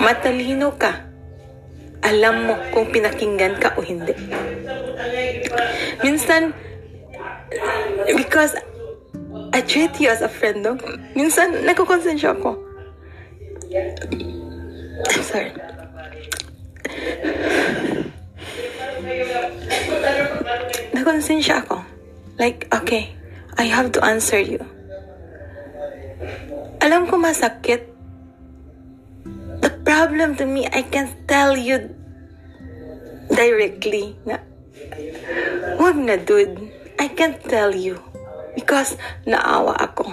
Matalino 0.00 0.72
ka. 0.80 1.04
Alam 2.00 2.48
mo 2.48 2.56
kung 2.72 2.88
pinakinggan 2.88 3.60
ka 3.60 3.76
o 3.76 3.84
hindi. 3.84 4.16
Minsan, 6.00 6.56
because 8.16 8.56
I 9.52 9.60
treat 9.60 10.00
you 10.00 10.08
as 10.08 10.24
a 10.24 10.32
friend, 10.32 10.64
no? 10.64 10.80
Minsan, 11.12 11.68
nagkukonsensya 11.68 12.40
ako. 12.40 12.56
I'm 15.12 15.24
sorry. 15.28 15.52
Nakonsensya 21.00 21.64
ako. 21.64 21.80
Like, 22.36 22.68
okay, 22.68 23.16
I 23.56 23.72
have 23.72 23.88
to 23.96 24.04
answer 24.04 24.36
you. 24.36 24.60
Alam 26.84 27.08
ko 27.08 27.16
masakit. 27.16 27.88
The 29.64 29.72
problem 29.80 30.36
to 30.36 30.44
me, 30.44 30.68
I 30.68 30.84
can 30.84 31.08
tell 31.24 31.56
you 31.56 31.88
directly 33.32 34.12
na, 34.28 34.44
wag 35.80 35.96
na 35.96 36.20
dude. 36.20 36.68
I 37.00 37.08
can't 37.08 37.40
tell 37.48 37.72
you. 37.72 37.96
Because 38.52 39.00
naawa 39.24 39.80
ako. 39.80 40.04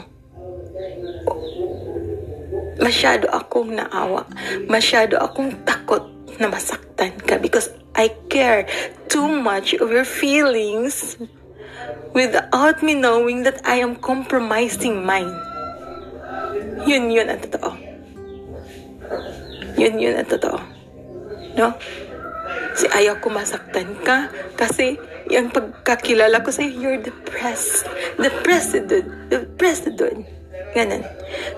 Masyado 2.80 3.28
akong 3.28 3.76
naawa. 3.76 4.23
Masyado 4.71 5.19
akong 5.19 5.52
takot 5.67 6.08
na 6.39 6.47
masaktan 6.47 7.12
ka 7.28 7.36
because 7.36 7.76
I 7.98 8.14
care 8.30 8.70
too 9.10 9.26
much 9.26 9.74
of 9.74 9.90
your 9.90 10.06
feelings 10.06 11.18
without 12.14 12.86
me 12.86 12.94
knowing 12.94 13.44
that 13.44 13.66
I 13.66 13.82
am 13.82 13.98
compromising 13.98 15.02
mine. 15.02 15.34
Yun 16.86 17.10
yun 17.10 17.28
ang 17.34 17.42
totoo. 17.42 17.74
Yun 19.82 19.96
yun 19.98 20.16
ang 20.22 20.30
totoo. 20.30 20.62
No? 21.58 21.74
Si 22.78 22.86
ayaw 22.86 23.18
ko 23.18 23.34
masaktan 23.34 23.98
ka 24.06 24.30
kasi 24.54 25.02
yung 25.28 25.52
pagkakilala 25.52 26.40
ko 26.46 26.54
sa'yo, 26.54 26.72
you're 26.72 27.02
depressed. 27.02 27.84
Depressed, 28.16 28.88
dude. 28.88 29.10
Depressed, 29.28 29.92
dude. 29.98 30.24
Ganun. 30.72 31.04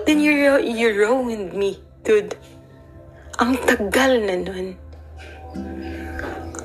Then 0.08 0.18
you, 0.18 0.58
you 0.58 0.88
ruined 0.90 1.54
me, 1.54 1.78
dude. 2.02 2.34
Ang 3.38 3.60
tagal 3.62 4.24
na 4.26 4.36
nun. 4.40 4.74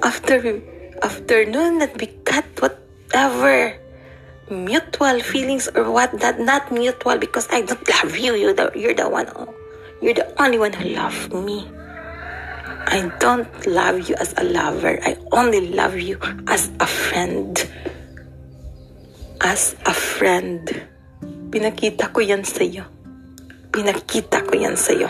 After, 0.03 0.61
after 1.01 1.45
nun 1.45 1.79
that 1.79 1.99
we 1.99 2.07
cut 2.23 2.45
whatever 2.59 3.77
mutual 4.49 5.19
feelings 5.21 5.67
or 5.73 5.89
what 5.89 6.13
that 6.19 6.39
not 6.39 6.71
mutual 6.71 7.17
because 7.17 7.47
I 7.49 7.61
don't 7.61 7.81
love 7.89 8.17
you. 8.17 8.35
You're 8.35 8.53
the, 8.53 8.71
you're 8.75 8.93
the 8.93 9.09
one. 9.09 9.27
You're 10.01 10.13
the 10.13 10.27
only 10.41 10.59
one 10.59 10.73
who 10.73 10.89
loved 10.89 11.33
me. 11.33 11.67
I 12.85 13.11
don't 13.19 13.49
love 13.65 14.09
you 14.09 14.15
as 14.15 14.33
a 14.37 14.43
lover. 14.43 14.99
I 15.01 15.17
only 15.31 15.73
love 15.73 15.97
you 15.97 16.19
as 16.47 16.69
a 16.79 16.85
friend. 16.85 17.57
As 19.41 19.75
a 19.85 19.93
friend. 19.93 20.69
Pinakita 21.49 22.13
ko 22.13 22.21
yan 22.21 22.45
sa'yo. 22.45 22.85
Pinakita 23.73 24.45
ko 24.45 24.53
yan 24.53 24.77
sa'yo. 24.77 25.09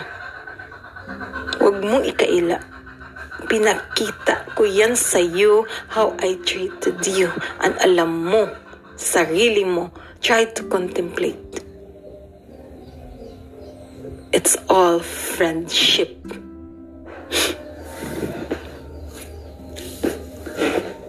Huwag 1.60 1.76
mong 1.84 2.08
ikaila. 2.08 2.75
Pinakita 3.46 4.50
ko 4.58 4.66
yan 4.66 4.98
sa'yo 4.98 5.66
how 5.94 6.14
I 6.18 6.34
treated 6.42 6.98
you. 7.06 7.30
And 7.62 7.78
alam 7.78 8.26
mo, 8.26 8.50
sarili 8.98 9.62
mo, 9.62 9.94
try 10.18 10.50
to 10.58 10.66
contemplate. 10.66 11.62
It's 14.34 14.58
all 14.66 14.98
friendship. 15.00 16.18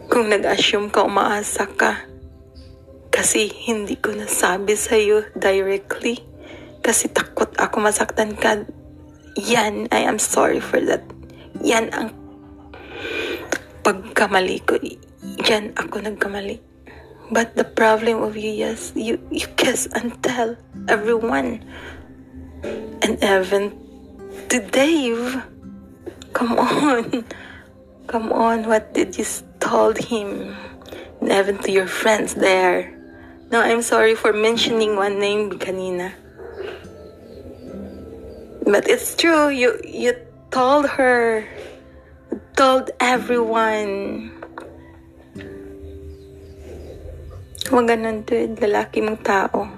Kung 0.07 0.33
nag-assume 0.33 0.89
ka, 0.89 1.05
umaasa 1.05 1.69
ka. 1.69 2.05
Kasi 3.13 3.49
hindi 3.49 3.97
ko 3.97 4.13
nasabi 4.13 4.73
sa'yo 4.73 5.29
directly. 5.37 6.21
Kasi 6.81 7.09
takot 7.09 7.53
ako 7.57 7.85
masaktan 7.85 8.33
ka. 8.37 8.65
Yan, 9.37 9.85
I 9.93 10.09
am 10.09 10.17
sorry 10.17 10.57
for 10.57 10.81
that. 10.81 11.05
Yan 11.61 11.93
ang 11.93 12.16
pagkamali 13.87 14.59
ko. 14.67 14.75
Yan 15.47 15.71
ako 15.79 16.03
nagkamali. 16.03 16.59
But 17.31 17.55
the 17.55 17.63
problem 17.63 18.19
of 18.19 18.35
you, 18.35 18.51
yes, 18.51 18.91
you, 18.95 19.15
you 19.31 19.47
kiss 19.55 19.87
and 19.95 20.11
tell 20.19 20.59
everyone. 20.91 21.63
And 22.99 23.15
even 23.23 23.71
to 24.51 24.59
Dave. 24.59 25.39
Come 26.35 26.59
on. 26.59 27.23
Come 28.07 28.31
on, 28.31 28.67
what 28.67 28.93
did 28.93 29.17
you 29.17 29.25
told 29.59 29.97
him? 29.97 30.55
And 31.19 31.31
even 31.31 31.57
to 31.63 31.71
your 31.71 31.87
friends 31.87 32.35
there. 32.35 32.95
No, 33.51 33.59
I'm 33.59 33.81
sorry 33.81 34.15
for 34.15 34.31
mentioning 34.31 34.95
one 34.95 35.19
name 35.19 35.51
kanina. 35.59 36.11
But 38.63 38.87
it's 38.87 39.15
true, 39.15 39.47
you 39.47 39.79
you 39.83 40.15
told 40.51 40.87
her, 40.87 41.47
told 42.57 42.89
everyone. 42.97 44.33
Huwag 47.69 47.85
ganun, 47.85 48.25
dude. 48.25 48.57
Lalaki 48.57 49.05
mong 49.05 49.21
tao. 49.21 49.69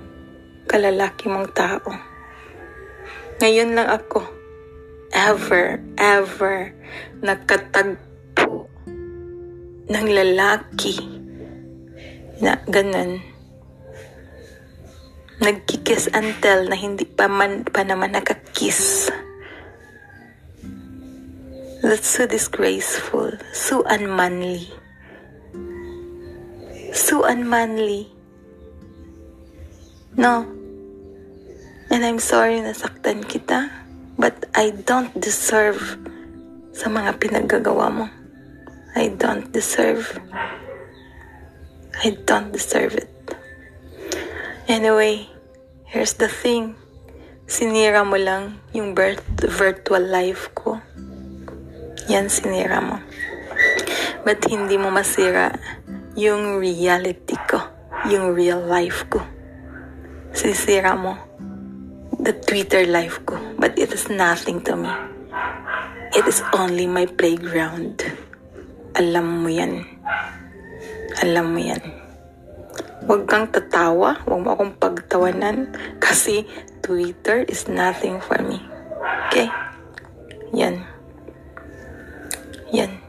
Kalalaki 0.63 1.27
mong 1.27 1.51
tao. 1.51 1.91
Ngayon 3.43 3.75
lang 3.75 3.91
ako, 3.91 4.23
ever, 5.11 5.83
ever, 5.99 6.71
nakatagpo 7.19 8.71
ng 9.91 10.07
lalaki 10.07 10.95
na 12.39 12.63
ganun. 12.63 13.19
Nagkikiss 15.43 16.15
until 16.15 16.71
na 16.71 16.79
hindi 16.79 17.03
pa, 17.03 17.27
man, 17.27 17.67
pa 17.67 17.83
naman 17.83 18.15
nakakiss. 18.15 19.11
That's 21.81 22.07
so 22.07 22.27
disgraceful. 22.27 23.39
So 23.53 23.83
unmanly. 23.87 24.67
So 26.91 27.23
unmanly. 27.23 28.11
No. 30.19 30.43
And 31.89 32.03
I'm 32.03 32.19
sorry 32.19 32.59
nasaktan 32.59 33.23
kita. 33.23 33.71
But 34.19 34.51
I 34.51 34.75
don't 34.83 35.15
deserve 35.15 35.79
sa 36.75 36.91
mga 36.91 37.15
pinaggagawa 37.23 37.87
mo. 37.87 38.05
I 38.99 39.15
don't 39.15 39.47
deserve. 39.55 40.19
I 42.03 42.15
don't 42.27 42.51
deserve 42.51 42.99
it. 42.99 43.11
Anyway, 44.67 45.31
here's 45.87 46.19
the 46.19 46.27
thing. 46.27 46.75
Sinira 47.47 48.03
mo 48.03 48.19
lang 48.19 48.59
yung 48.75 48.95
birth, 48.95 49.23
virtual 49.39 50.03
life 50.03 50.51
ko. 50.55 50.78
Yan 52.09 52.27
sinira 52.27 52.81
mo. 52.81 52.97
But 54.25 54.41
hindi 54.49 54.75
mo 54.75 54.89
masira 54.89 55.53
yung 56.17 56.57
reality 56.57 57.37
ko. 57.47 57.61
Yung 58.09 58.33
real 58.33 58.65
life 58.65 59.05
ko. 59.07 59.21
Sisira 60.33 60.97
mo 60.97 61.29
the 62.19 62.35
Twitter 62.35 62.83
life 62.83 63.23
ko. 63.23 63.39
But 63.55 63.79
it 63.79 63.95
is 63.95 64.11
nothing 64.11 64.59
to 64.67 64.75
me. 64.75 64.91
It 66.11 66.27
is 66.27 66.43
only 66.51 66.89
my 66.89 67.07
playground. 67.07 68.03
Alam 68.97 69.45
mo 69.45 69.49
yan. 69.49 69.85
Alam 71.23 71.45
mo 71.55 71.59
yan. 71.61 71.83
Huwag 73.07 73.23
kang 73.29 73.47
tatawa. 73.53 74.19
Huwag 74.27 74.41
mo 74.43 74.49
akong 74.51 74.75
pagtawanan. 74.75 75.71
Kasi 76.01 76.43
Twitter 76.83 77.47
is 77.47 77.69
nothing 77.71 78.19
for 78.19 78.41
me. 78.43 78.59
Okay? 79.29 79.47
Yan. 80.51 80.88
Yan. 82.71 83.01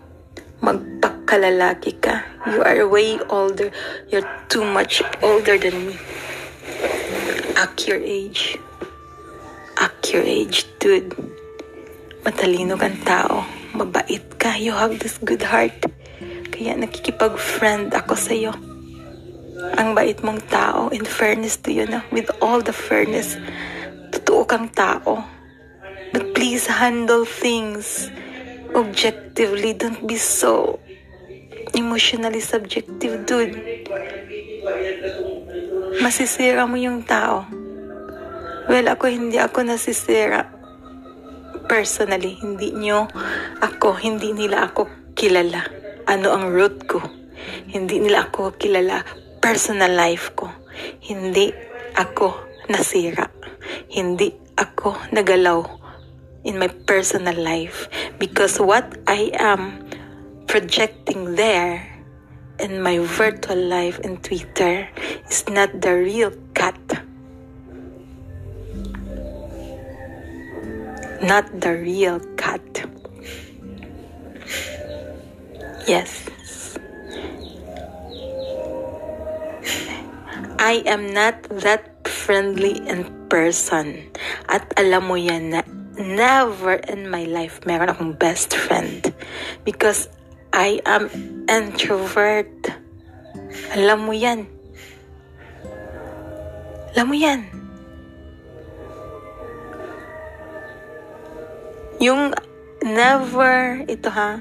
Magpakalalaki 0.64 2.00
ka. 2.00 2.24
You 2.48 2.64
are 2.64 2.84
way 2.88 3.20
older. 3.28 3.72
You're 4.08 4.28
too 4.48 4.64
much 4.64 5.00
older 5.20 5.56
than 5.56 5.88
me. 5.88 5.96
Act 7.56 7.88
your 7.88 8.00
age. 8.00 8.56
Act 9.80 10.12
your 10.12 10.24
age, 10.24 10.68
dude. 10.80 11.12
Matalino 12.24 12.76
kang 12.76 13.00
tao 13.04 13.44
mabait 13.74 14.24
ka. 14.36 14.56
You 14.60 14.72
have 14.76 14.98
this 15.00 15.16
good 15.22 15.42
heart. 15.42 15.72
Kaya 16.52 16.76
nakikipag-friend 16.76 17.94
ako 17.96 18.14
sa 18.16 18.32
iyo. 18.36 18.52
Ang 19.76 19.92
bait 19.92 20.20
mong 20.24 20.40
tao, 20.48 20.88
in 20.92 21.04
fairness 21.04 21.60
to 21.64 21.72
you, 21.72 21.84
no? 21.84 22.00
with 22.12 22.28
all 22.40 22.60
the 22.64 22.72
fairness, 22.72 23.36
totoo 24.12 24.48
kang 24.48 24.68
tao. 24.72 25.24
But 26.12 26.32
please 26.36 26.66
handle 26.66 27.24
things 27.24 28.08
objectively. 28.74 29.74
Don't 29.74 30.06
be 30.06 30.16
so 30.16 30.78
emotionally 31.74 32.40
subjective, 32.40 33.26
dude. 33.26 33.54
Masisira 36.02 36.66
mo 36.66 36.76
yung 36.76 37.02
tao. 37.02 37.46
Well, 38.70 38.86
ako 38.86 39.10
hindi 39.10 39.40
ako 39.40 39.66
nasisira 39.66 40.46
personally, 41.70 42.38
hindi 42.38 42.74
nyo 42.74 43.06
ako, 43.62 43.98
hindi 43.98 44.34
nila 44.34 44.70
ako 44.70 45.14
kilala. 45.14 45.62
Ano 46.10 46.34
ang 46.34 46.50
root 46.50 46.86
ko? 46.86 46.98
Hindi 47.70 48.02
nila 48.02 48.30
ako 48.30 48.58
kilala 48.58 49.06
personal 49.38 49.94
life 49.94 50.34
ko. 50.34 50.50
Hindi 51.02 51.50
ako 51.94 52.34
nasira. 52.70 53.26
Hindi 53.90 54.34
ako 54.58 55.14
nagalaw 55.14 55.79
in 56.44 56.58
my 56.58 56.68
personal 56.68 57.36
life 57.36 57.88
because 58.18 58.58
what 58.58 58.98
I 59.06 59.30
am 59.34 59.88
projecting 60.46 61.36
there 61.36 61.86
in 62.58 62.82
my 62.82 62.98
virtual 62.98 63.60
life 63.60 63.98
in 64.00 64.18
Twitter 64.18 64.88
is 65.28 65.48
not 65.48 65.80
the 65.80 65.94
real 65.96 66.32
cat. 66.54 66.76
not 71.20 71.44
the 71.60 71.76
real 71.76 72.18
cat. 72.36 72.64
Yes. 75.84 76.26
I 80.60 80.84
am 80.84 81.12
not 81.12 81.42
that 81.64 82.08
friendly 82.08 82.80
in 82.88 83.04
person. 83.28 84.08
At 84.48 84.64
alam 84.76 85.08
mo 85.08 85.16
yan 85.16 85.56
na 85.56 85.60
never 86.00 86.80
in 86.88 87.12
my 87.12 87.28
life 87.28 87.60
meron 87.68 87.92
akong 87.92 88.16
best 88.16 88.56
friend. 88.56 89.12
Because 89.62 90.08
I 90.50 90.80
am 90.88 91.12
introvert. 91.46 92.50
Alam 93.76 94.08
mo 94.08 94.12
yan. 94.16 94.48
Alam 96.96 97.06
mo 97.06 97.16
yan. 97.16 97.40
Yung 102.00 102.32
never, 102.80 103.84
ito 103.84 104.08
ha, 104.08 104.40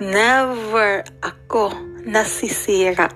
never 0.00 1.04
ako 1.20 1.70
nasisira 2.02 3.12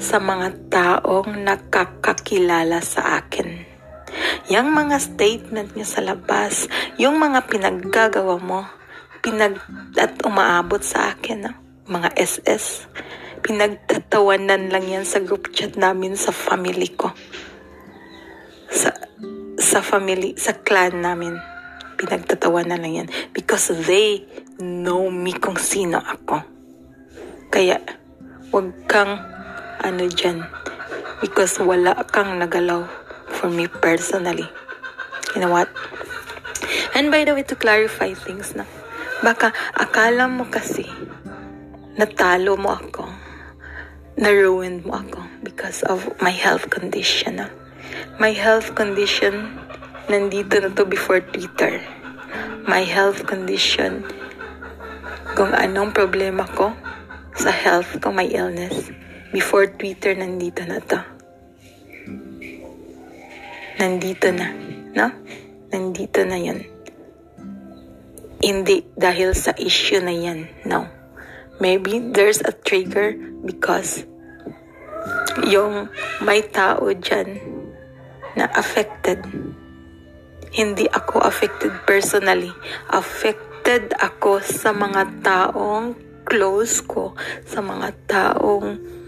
sa 0.00 0.16
mga 0.16 0.48
taong 0.72 1.36
nakakakilala 1.44 2.80
sa 2.80 3.20
akin. 3.20 3.67
Yung 4.48 4.72
mga 4.72 4.96
statement 4.96 5.76
niya 5.76 5.88
sa 5.88 6.00
labas, 6.00 6.68
yung 6.96 7.20
mga 7.20 7.44
pinaggagawa 7.46 8.40
mo, 8.40 8.64
pinag 9.20 9.60
at 9.98 10.16
umaabot 10.24 10.80
sa 10.80 11.12
akin, 11.12 11.50
no? 11.50 11.52
mga 11.88 12.16
SS. 12.16 12.88
Pinagtatawanan 13.40 14.68
lang 14.68 14.84
yan 14.84 15.04
sa 15.08 15.24
group 15.24 15.52
chat 15.56 15.76
namin 15.76 16.16
sa 16.16 16.32
family 16.32 16.92
ko. 16.92 17.12
Sa, 18.68 18.92
sa 19.56 19.80
family, 19.80 20.36
sa 20.36 20.52
clan 20.52 21.00
namin. 21.00 21.38
Pinagtatawanan 21.96 22.78
lang 22.84 22.94
yan. 23.04 23.08
Because 23.32 23.72
they 23.88 24.28
know 24.60 25.08
me 25.08 25.32
kung 25.32 25.56
sino 25.56 25.96
ako. 25.96 26.44
Kaya, 27.48 27.80
wag 28.52 28.68
kang, 28.84 29.16
ano 29.80 30.04
dyan, 30.10 30.44
because 31.24 31.56
wala 31.62 31.96
kang 32.10 32.36
nagalaw 32.36 33.07
for 33.38 33.46
me 33.46 33.70
personally. 33.70 34.50
You 35.38 35.46
know 35.46 35.54
what? 35.54 35.70
And 36.98 37.14
by 37.14 37.22
the 37.22 37.38
way, 37.38 37.46
to 37.46 37.54
clarify 37.54 38.18
things 38.18 38.58
na, 38.58 38.66
baka 39.22 39.54
akala 39.78 40.26
mo 40.26 40.50
kasi, 40.50 40.82
natalo 41.94 42.58
mo 42.58 42.74
ako, 42.74 43.06
na-ruined 44.18 44.82
mo 44.82 44.98
ako 44.98 45.22
because 45.46 45.86
of 45.86 46.02
my 46.18 46.34
health 46.34 46.66
condition. 46.74 47.38
Na. 47.38 47.46
My 48.18 48.34
health 48.34 48.74
condition, 48.74 49.54
nandito 50.10 50.58
na 50.58 50.74
to 50.74 50.82
before 50.82 51.22
Twitter. 51.22 51.78
My 52.66 52.82
health 52.82 53.30
condition, 53.30 54.02
kung 55.38 55.54
anong 55.54 55.94
problema 55.94 56.50
ko 56.58 56.74
sa 57.38 57.54
health 57.54 58.02
ko, 58.02 58.10
my 58.10 58.26
illness, 58.26 58.90
before 59.30 59.70
Twitter, 59.70 60.18
nandito 60.18 60.66
na 60.66 60.82
to. 60.82 61.17
Nandito 63.78 64.34
na, 64.34 64.50
no? 64.90 65.06
Nandito 65.70 66.26
na 66.26 66.34
yun. 66.34 66.66
Hindi 68.42 68.82
dahil 68.98 69.38
sa 69.38 69.54
issue 69.54 70.02
na 70.02 70.10
yan, 70.10 70.50
no. 70.66 70.90
Maybe 71.62 72.02
there's 72.02 72.42
a 72.42 72.50
trigger 72.50 73.14
because 73.46 74.02
yung 75.46 75.94
may 76.26 76.42
tao 76.42 76.90
dyan 76.90 77.38
na 78.34 78.50
affected. 78.58 79.22
Hindi 80.50 80.90
ako 80.90 81.22
affected 81.22 81.70
personally. 81.86 82.50
Affected 82.90 83.94
ako 84.02 84.42
sa 84.42 84.74
mga 84.74 85.22
taong 85.22 85.94
close 86.26 86.82
ko, 86.82 87.14
sa 87.46 87.62
mga 87.62 87.94
taong 88.10 88.98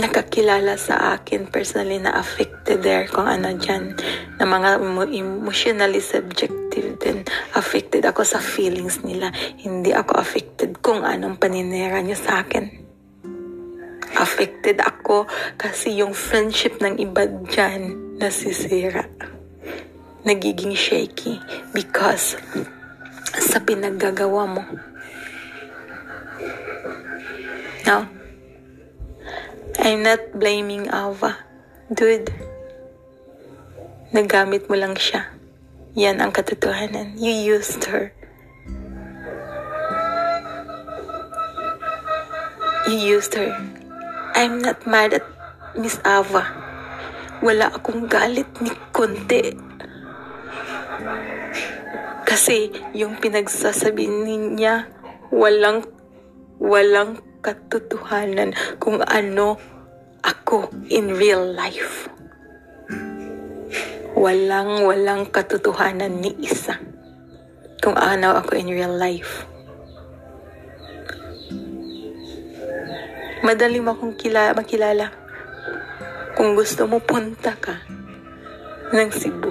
nakakilala 0.00 0.80
sa 0.80 1.20
akin 1.20 1.52
personally 1.52 2.00
na 2.00 2.16
affected 2.16 2.80
there 2.80 3.04
kung 3.04 3.28
ano 3.28 3.52
dyan. 3.52 3.92
Na 4.40 4.48
mga 4.48 4.80
emotionally 5.12 6.00
subjective 6.00 6.96
din. 6.96 7.20
Affected 7.52 8.08
ako 8.08 8.24
sa 8.24 8.40
feelings 8.40 9.04
nila. 9.04 9.28
Hindi 9.60 9.92
ako 9.92 10.16
affected 10.16 10.80
kung 10.80 11.04
anong 11.04 11.36
paninira 11.36 12.00
niya 12.00 12.16
sa 12.16 12.32
akin. 12.40 12.64
Affected 14.16 14.80
ako 14.80 15.28
kasi 15.60 16.00
yung 16.00 16.16
friendship 16.16 16.80
ng 16.80 16.96
iba 16.96 17.28
dyan 17.28 18.16
nasisira. 18.16 19.04
Nagiging 20.24 20.76
shaky 20.76 21.40
because 21.76 22.40
sa 23.36 23.60
pinaggagawa 23.60 24.48
mo. 24.48 24.64
No 27.84 28.19
I'm 29.80 30.04
not 30.04 30.36
blaming 30.36 30.92
Ava. 30.92 31.40
Dude, 31.88 32.28
nagamit 34.12 34.68
mo 34.68 34.76
lang 34.76 34.92
siya. 34.92 35.32
Yan 35.96 36.20
ang 36.20 36.36
katotohanan. 36.36 37.16
You 37.16 37.32
used 37.32 37.88
her. 37.88 38.12
You 42.92 42.96
used 43.16 43.32
her. 43.40 43.56
I'm 44.36 44.60
not 44.60 44.84
mad 44.84 45.16
at 45.16 45.24
Miss 45.72 45.96
Ava. 46.04 46.44
Wala 47.40 47.72
akong 47.72 48.04
galit 48.04 48.52
ni 48.60 48.76
konti. 48.92 49.56
Kasi 52.28 52.68
yung 52.92 53.16
pinagsasabi 53.16 54.04
niya, 54.60 54.92
walang, 55.32 55.88
walang 56.60 57.24
katotohanan 57.40 58.52
kung 58.76 59.00
ano 59.00 59.56
ako 60.20 60.72
in 60.92 61.16
real 61.16 61.44
life. 61.52 62.08
Walang 64.16 64.84
walang 64.84 65.28
katotohanan 65.28 66.20
ni 66.20 66.34
isa 66.44 66.76
kung 67.80 67.96
ano 67.96 68.36
ako 68.36 68.56
in 68.60 68.68
real 68.68 68.92
life. 68.92 69.48
Madali 73.40 73.80
mo 73.80 73.96
kila, 74.14 74.52
makilala. 74.52 75.08
Kung 76.36 76.52
gusto 76.52 76.84
mo, 76.84 77.00
punta 77.00 77.56
ka 77.56 77.80
ng 78.92 79.10
Cebu. 79.10 79.48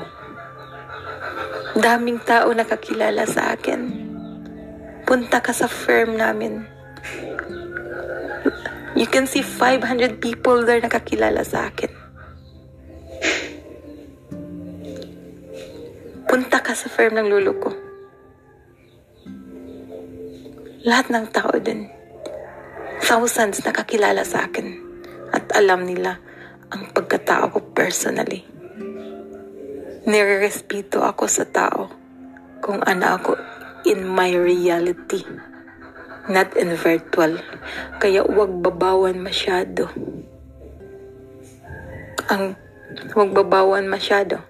Daming 1.73 2.21
tao 2.21 2.53
nakakilala 2.53 3.25
sa 3.25 3.57
akin. 3.57 3.81
Punta 5.09 5.41
ka 5.41 5.49
sa 5.49 5.65
firm 5.65 6.21
namin 6.21 6.78
You 8.99 9.07
can 9.07 9.31
see 9.31 9.39
500 9.39 10.19
people 10.19 10.67
there 10.67 10.83
nakakilala 10.83 11.47
sa 11.47 11.71
akin. 11.71 11.87
Punta 16.27 16.59
ka 16.59 16.75
sa 16.75 16.91
firm 16.91 17.15
ng 17.15 17.31
lolo 17.31 17.53
ko. 17.63 17.71
Lahat 20.83 21.07
ng 21.07 21.31
tao 21.31 21.55
din. 21.63 21.87
Thousands 22.99 23.63
nakakilala 23.63 24.27
sa 24.27 24.51
akin. 24.51 24.67
At 25.31 25.47
alam 25.55 25.87
nila 25.87 26.19
ang 26.67 26.91
pagkatao 26.91 27.55
ko 27.55 27.71
personally. 27.71 28.43
Nirerespeto 30.03 31.07
ako 31.07 31.23
sa 31.31 31.47
tao 31.47 31.87
kung 32.59 32.83
ano 32.83 33.15
ako 33.15 33.31
in 33.87 34.03
my 34.03 34.35
reality 34.35 35.23
not 36.29 36.53
in 36.55 36.77
virtual. 36.77 37.41
Kaya 37.97 38.23
huwag 38.23 38.61
babawan 38.61 39.19
masyado. 39.19 39.89
Ang 42.29 42.53
huwag 43.17 43.33
babawan 43.33 43.89
masyado 43.89 44.45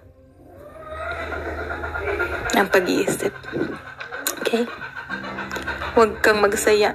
ang 2.60 2.68
pag-iisip. 2.68 3.32
Okay? 4.44 4.66
Huwag 5.96 6.20
kang 6.20 6.44
magsaya. 6.44 6.92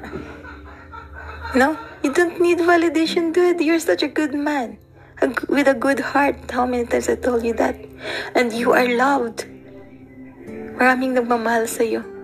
No? 1.57 1.73
You 2.05 2.13
don't 2.13 2.37
need 2.37 2.61
validation, 2.61 3.33
dude. 3.33 3.65
You're 3.65 3.81
such 3.81 4.05
a 4.05 4.11
good 4.11 4.37
man. 4.37 4.77
A, 5.25 5.31
with 5.49 5.65
a 5.65 5.73
good 5.73 6.13
heart. 6.13 6.37
How 6.51 6.69
many 6.69 6.85
times 6.85 7.09
I 7.09 7.15
told 7.15 7.41
you 7.41 7.57
that? 7.57 7.73
And 8.37 8.53
you 8.53 8.77
are 8.77 8.85
loved. 8.85 9.49
Maraming 10.77 11.17
nagmamahal 11.17 11.65
sa'yo. 11.65 12.14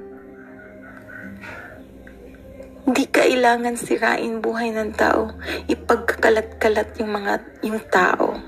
Hindi 2.82 3.06
kailangan 3.06 3.78
sirain 3.78 4.41
buhay 4.41 4.74
ng 4.74 4.91
tao. 4.98 5.30
Ipagkakalat-kalat 5.70 6.98
yung 6.98 7.12
mga, 7.13 7.34
yung 7.62 7.82
tao. 7.94 8.41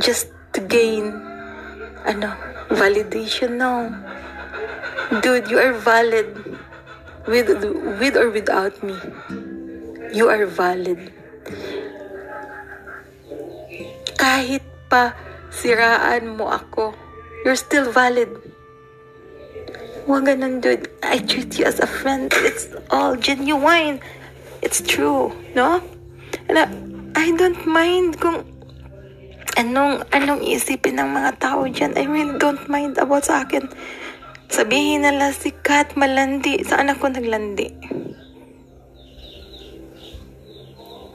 Just 0.00 0.32
to 0.56 0.64
gain, 0.64 1.12
ano, 2.08 2.32
validation, 2.72 3.60
no. 3.60 3.92
Dude, 5.20 5.52
you 5.52 5.60
are 5.60 5.76
valid. 5.76 6.32
With, 7.26 7.50
with 8.00 8.16
or 8.16 8.30
without 8.32 8.74
me. 8.80 8.96
You 10.16 10.32
are 10.32 10.46
valid. 10.48 11.12
Kahit 14.16 14.64
pa 14.88 15.12
siraan 15.52 16.40
mo 16.40 16.48
ako, 16.48 16.96
you're 17.44 17.58
still 17.58 17.92
valid. 17.92 18.30
Huwag 20.06 20.30
ganun, 20.30 20.62
dude. 20.62 20.86
I 21.02 21.18
treat 21.18 21.58
you 21.58 21.66
as 21.66 21.82
a 21.82 21.90
friend. 21.90 22.30
It's 22.46 22.70
all 22.94 23.18
genuine. 23.18 23.98
It's 24.62 24.78
true, 24.78 25.34
no? 25.58 25.82
And 26.46 26.54
I, 26.54 26.70
I 27.18 27.34
don't 27.34 27.58
mind 27.66 28.22
kung 28.22 28.46
anong, 29.58 30.06
anong 30.14 30.46
isipin 30.46 31.02
ng 31.02 31.10
mga 31.10 31.42
tao 31.42 31.66
dyan. 31.66 31.98
I 31.98 32.06
really 32.06 32.38
don't 32.38 32.62
mind 32.70 33.02
about 33.02 33.26
sa 33.26 33.42
akin. 33.42 33.66
Sabihin 34.46 35.02
nila 35.02 35.34
si 35.34 35.50
Kat 35.50 35.98
malandi. 35.98 36.62
Saan 36.62 36.86
ako 36.86 37.10
naglandi? 37.10 37.74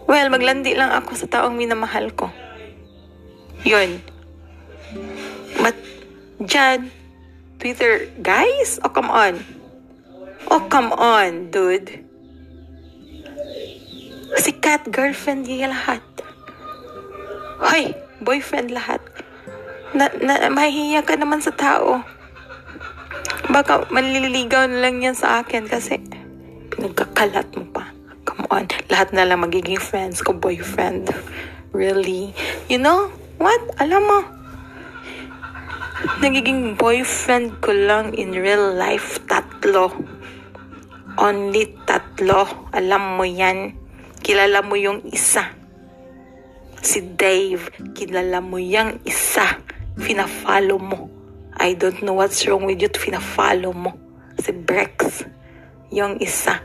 Well, 0.04 0.28
maglandi 0.28 0.76
lang 0.76 0.92
ako 0.92 1.16
sa 1.16 1.32
taong 1.32 1.56
minamahal 1.56 2.12
ko. 2.12 2.28
Yun. 3.64 4.04
But, 5.64 5.80
dyan, 6.44 6.92
Twitter, 7.62 8.10
guys? 8.26 8.82
Oh, 8.82 8.89
come 8.89 9.13
on. 9.13 9.38
Oh, 10.50 10.65
come 10.65 10.89
on, 10.97 11.54
dude. 11.54 12.02
Sikat, 14.34 14.89
girlfriend 14.89 15.45
niya 15.45 15.69
lahat. 15.69 16.02
Hoy, 17.62 17.93
boyfriend 18.17 18.74
lahat. 18.74 18.97
Na, 19.93 20.10
na, 20.17 20.50
mahihiya 20.50 21.06
ka 21.06 21.13
naman 21.13 21.45
sa 21.45 21.54
tao. 21.54 22.02
Baka 23.54 23.86
manliligaw 23.93 24.65
na 24.65 24.82
lang 24.82 25.06
yan 25.06 25.13
sa 25.13 25.45
akin 25.45 25.69
kasi 25.69 26.02
pinagkakalat 26.74 27.45
mo 27.54 27.69
pa. 27.69 27.93
Come 28.26 28.50
on. 28.50 28.65
Lahat 28.89 29.13
na 29.13 29.21
lang 29.21 29.45
magiging 29.45 29.78
friends 29.78 30.26
ko, 30.26 30.34
boyfriend. 30.34 31.13
Really? 31.78 32.34
You 32.74 32.82
know 32.82 33.13
what? 33.38 33.62
Alam 33.78 34.02
mo, 34.02 34.41
nagiging 36.22 36.78
boyfriend 36.78 37.62
ko 37.62 37.74
lang 37.74 38.14
in 38.18 38.34
real 38.34 38.74
life 38.74 39.22
tatlo. 39.30 39.94
Only 41.18 41.78
tatlo. 41.86 42.70
Alam 42.74 43.20
mo 43.20 43.26
yan. 43.28 43.78
Kilala 44.22 44.66
mo 44.66 44.78
yung 44.78 45.06
isa. 45.10 45.46
Si 46.82 47.02
Dave, 47.14 47.70
kilala 47.94 48.42
mo 48.42 48.58
yung 48.58 48.98
isa. 49.06 49.62
Fina-follow 50.02 50.82
mo. 50.82 51.10
I 51.62 51.78
don't 51.78 52.02
know 52.02 52.18
what's 52.18 52.50
wrong 52.50 52.66
with 52.66 52.82
you. 52.82 52.90
Fina-follow 52.90 53.70
mo. 53.70 53.94
Si 54.42 54.50
Brex, 54.50 55.22
yung 55.94 56.18
isa. 56.18 56.58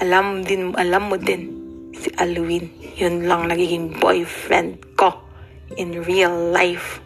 Alam 0.00 0.48
din, 0.48 0.72
alam 0.80 1.12
mo 1.12 1.20
din. 1.20 1.52
Si 1.92 2.08
Alwin, 2.16 2.72
yun 2.96 3.28
lang 3.28 3.52
nagiging 3.52 4.00
boyfriend 4.00 4.80
ko 4.96 5.12
in 5.76 6.00
real 6.08 6.32
life. 6.54 7.04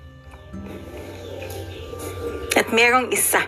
At 2.69 2.77
merong 2.77 3.09
isa. 3.17 3.41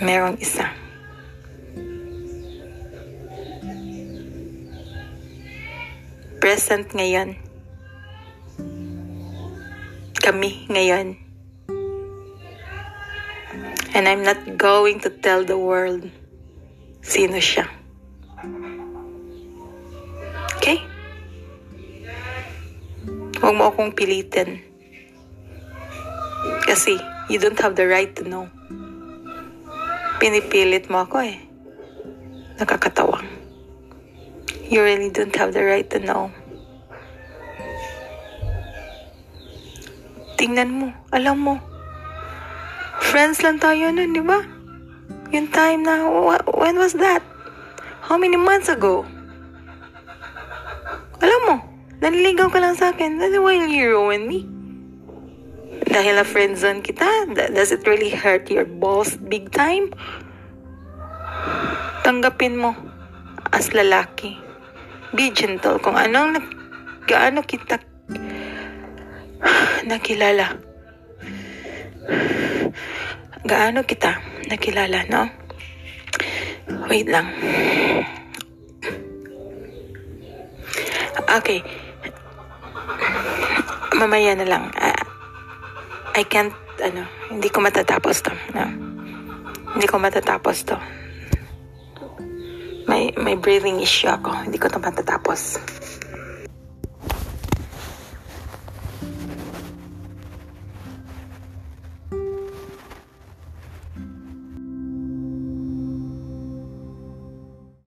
Merong 0.00 0.40
isa. 0.40 0.72
Present 6.40 6.88
ngayon. 6.96 7.36
Kami 10.24 10.64
ngayon. 10.72 11.12
And 13.92 14.08
I'm 14.08 14.24
not 14.24 14.40
going 14.56 15.04
to 15.04 15.12
tell 15.12 15.44
the 15.44 15.60
world 15.60 16.08
sino 17.04 17.36
siya. 17.36 17.68
Okay? 20.56 20.80
Huwag 23.44 23.52
mo 23.52 23.68
akong 23.68 23.92
pilitin. 23.92 24.69
Kasi 26.64 26.96
you 27.28 27.38
don't 27.38 27.58
have 27.60 27.76
the 27.76 27.86
right 27.86 28.10
to 28.16 28.24
know. 28.24 28.48
Pinipilit 30.20 30.92
mo 30.92 31.08
ako 31.08 31.24
eh. 31.24 31.40
Nakakatawa. 32.60 33.24
You 34.70 34.84
really 34.84 35.10
don't 35.10 35.34
have 35.34 35.56
the 35.56 35.64
right 35.64 35.88
to 35.90 35.98
know. 35.98 36.30
Tingnan 40.38 40.70
mo, 40.72 40.86
alam 41.12 41.36
mo. 41.40 41.54
Friends 43.00 43.42
lang 43.42 43.58
tayo 43.58 43.90
nun, 43.90 44.12
di 44.14 44.22
ba? 44.22 44.40
Yung 45.34 45.48
time 45.50 45.84
na, 45.84 46.04
wh- 46.06 46.46
when 46.54 46.78
was 46.78 46.94
that? 46.96 47.24
How 48.04 48.16
many 48.20 48.38
months 48.38 48.70
ago? 48.70 49.04
Alam 51.20 51.40
mo, 51.44 51.56
naniligaw 52.00 52.48
ka 52.48 52.60
lang 52.60 52.76
sa 52.76 52.92
akin. 52.92 53.20
That's 53.20 53.36
why 53.36 53.56
you 53.56 53.92
ruin 53.92 54.24
me. 54.24 54.59
Dahil 55.90 56.22
na 56.22 56.24
friendzone 56.24 56.86
kita, 56.86 57.34
does 57.34 57.74
it 57.74 57.82
really 57.82 58.14
hurt 58.14 58.46
your 58.46 58.62
balls 58.62 59.18
big 59.18 59.50
time? 59.50 59.90
Tanggapin 62.06 62.54
mo 62.54 62.78
as 63.50 63.74
lalaki. 63.74 64.38
Be 65.10 65.34
gentle 65.34 65.82
kung 65.82 65.98
anong 65.98 66.38
gaano 67.10 67.42
kita 67.42 67.82
nakilala. 69.90 70.54
Gaano 73.42 73.82
kita 73.82 74.22
nakilala, 74.46 75.02
no? 75.10 75.26
Wait 76.86 77.10
lang. 77.10 77.26
Okay. 81.30 81.66
Mamaya 83.98 84.38
na 84.38 84.46
lang. 84.46 84.70
I 86.20 86.24
can't, 86.28 86.52
ano, 86.84 87.08
hindi 87.32 87.48
ko 87.48 87.64
matatapos 87.64 88.20
to. 88.28 88.32
No? 88.52 88.68
Hindi 89.72 89.86
ko 89.88 89.96
matatapos 89.96 90.68
to. 90.68 90.76
May, 92.84 93.16
may 93.16 93.40
breathing 93.40 93.80
issue 93.80 94.12
ako. 94.12 94.28
Hindi 94.44 94.60
ko 94.60 94.68
to 94.68 94.76
matatapos. 94.76 95.56